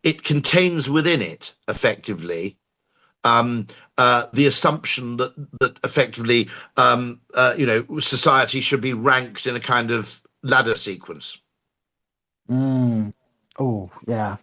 [0.03, 2.57] it contains within it effectively
[3.25, 3.67] um,
[3.99, 9.55] uh, the assumption that that effectively, um, uh, you know, society should be ranked in
[9.55, 11.39] a kind of ladder sequence.
[12.51, 13.13] Mm.
[13.59, 14.37] Oh, yeah.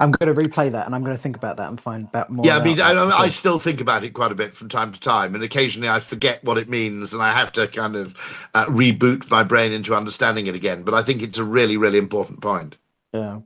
[0.00, 2.30] I'm going to replay that and I'm going to think about that and find out
[2.30, 2.44] more.
[2.44, 5.00] yeah, I mean, I, I still think about it quite a bit from time to
[5.00, 8.14] time, and occasionally I forget what it means, and I have to kind of
[8.54, 10.82] uh, reboot my brain into understanding it again.
[10.82, 12.76] But I think it's a really, really important point.
[13.12, 13.40] Yeah.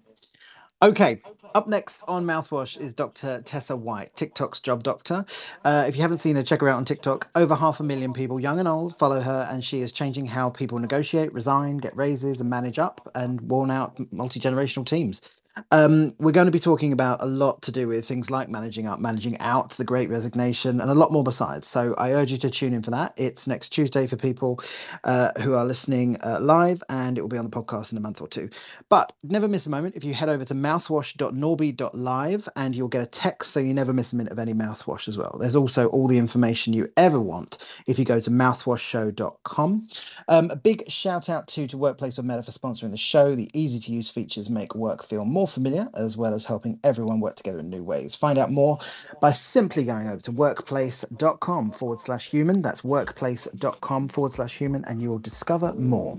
[0.81, 1.21] Okay.
[1.55, 3.41] Up next on Mouthwash is Dr.
[3.43, 5.25] Tessa White, TikTok's job doctor.
[5.65, 7.31] Uh, if you haven't seen her, check her out on TikTok.
[7.35, 10.51] Over half a million people, young and old, follow her, and she is changing how
[10.51, 15.41] people negotiate, resign, get raises, and manage up and worn out multi generational teams.
[15.71, 18.87] Um, we're going to be talking about a lot to do with things like managing
[18.87, 21.67] up, managing out, the great resignation, and a lot more besides.
[21.67, 23.13] So I urge you to tune in for that.
[23.17, 24.61] It's next Tuesday for people
[25.05, 28.01] uh, who are listening uh, live, and it will be on the podcast in a
[28.01, 28.49] month or two.
[28.89, 33.07] But never miss a moment if you head over to mouthwash.norby.live and you'll get a
[33.07, 35.37] text so you never miss a minute of any mouthwash as well.
[35.41, 39.89] There's also all the information you ever want if you go to mouthwashshow.com.
[40.29, 43.35] Um, a big shout out to, to Workplace of Meta for sponsoring the show.
[43.35, 47.21] The easy to use features make work feel more familiar, as well as helping everyone
[47.21, 48.15] work together in new ways.
[48.15, 48.79] Find out more
[49.21, 52.63] by simply going over to workplace.com forward slash human.
[52.63, 56.19] That's workplace.com forward slash human, and you will discover more.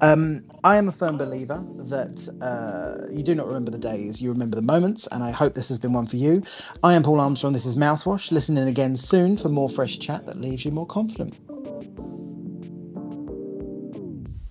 [0.00, 4.30] Um, I am a firm believer that uh, you do not remember the days, you
[4.32, 6.42] remember the moments, and I hope this has been one for you.
[6.82, 7.52] I am Paul Armstrong.
[7.52, 8.32] This is Mouthwash.
[8.32, 11.36] Listen in again soon for more fresh chat that leaves you more confident.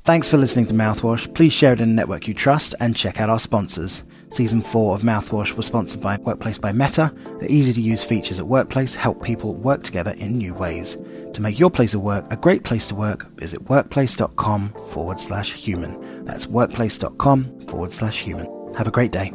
[0.06, 1.34] Thanks for listening to Mouthwash.
[1.34, 4.04] Please share it in a network you trust and check out our sponsors.
[4.36, 7.10] Season 4 of Mouthwash was sponsored by Workplace by Meta.
[7.40, 10.98] The easy to use features at Workplace help people work together in new ways.
[11.32, 15.54] To make your place of work a great place to work, visit workplace.com forward slash
[15.54, 16.26] human.
[16.26, 18.74] That's workplace.com forward slash human.
[18.76, 19.32] Have a great day.